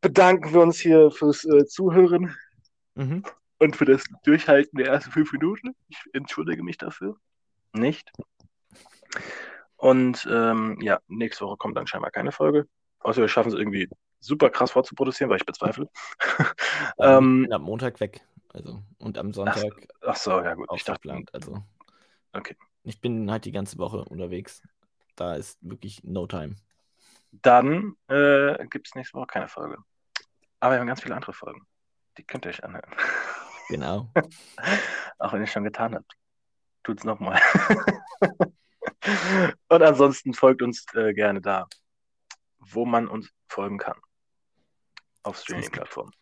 [0.00, 2.34] bedanken wir uns hier fürs äh, Zuhören
[2.94, 3.22] Mhm.
[3.58, 5.74] und für das Durchhalten der ersten fünf Minuten.
[5.88, 7.16] Ich entschuldige mich dafür.
[7.72, 8.10] Nicht.
[9.76, 12.66] Und ähm, ja, nächste Woche kommt dann scheinbar keine Folge.
[13.00, 13.88] Außer wir schaffen es irgendwie
[14.20, 15.88] super krass vorzuproduzieren, weil ich bezweifle.
[16.98, 18.20] Ich ähm, bin am Montag weg.
[18.52, 20.68] Also, und am Sonntag ach so, ja gut.
[20.74, 21.32] Ich dachte, verplant.
[21.34, 21.62] Also,
[22.32, 22.56] Okay.
[22.84, 24.62] ich bin halt die ganze Woche unterwegs.
[25.16, 26.56] Da ist wirklich no time.
[27.30, 29.78] dann äh, gibt es nächste Woche keine Folge.
[30.60, 31.66] Aber wir haben ganz viele andere Folgen.
[32.16, 32.90] Die könnt ihr euch anhören.
[33.70, 34.10] Genau.
[35.18, 36.10] Auch wenn ihr es schon getan habt.
[36.82, 37.38] Tut's nochmal.
[39.68, 41.66] Und ansonsten folgt uns äh, gerne da,
[42.60, 44.00] wo man uns folgen kann.
[45.22, 46.12] Auf Streaming-Plattformen.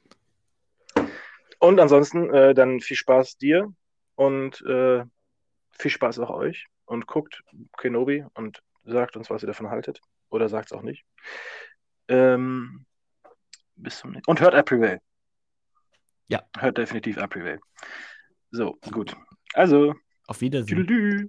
[1.58, 3.72] Und ansonsten äh, dann viel Spaß dir
[4.14, 5.04] und äh,
[5.70, 6.66] viel Spaß auch euch.
[6.84, 7.42] Und guckt
[7.78, 10.00] Kenobi und sagt uns, was ihr davon haltet.
[10.28, 11.04] Oder sagt es auch nicht.
[12.08, 12.86] Ähm,
[13.74, 15.00] bis zum nächsten Und hört April.
[16.28, 16.42] Ja.
[16.58, 17.60] Hört definitiv April.
[18.50, 19.16] So, gut.
[19.54, 19.94] Also,
[20.26, 20.78] Auf Wiedersehen.
[20.78, 21.28] tschüdelü.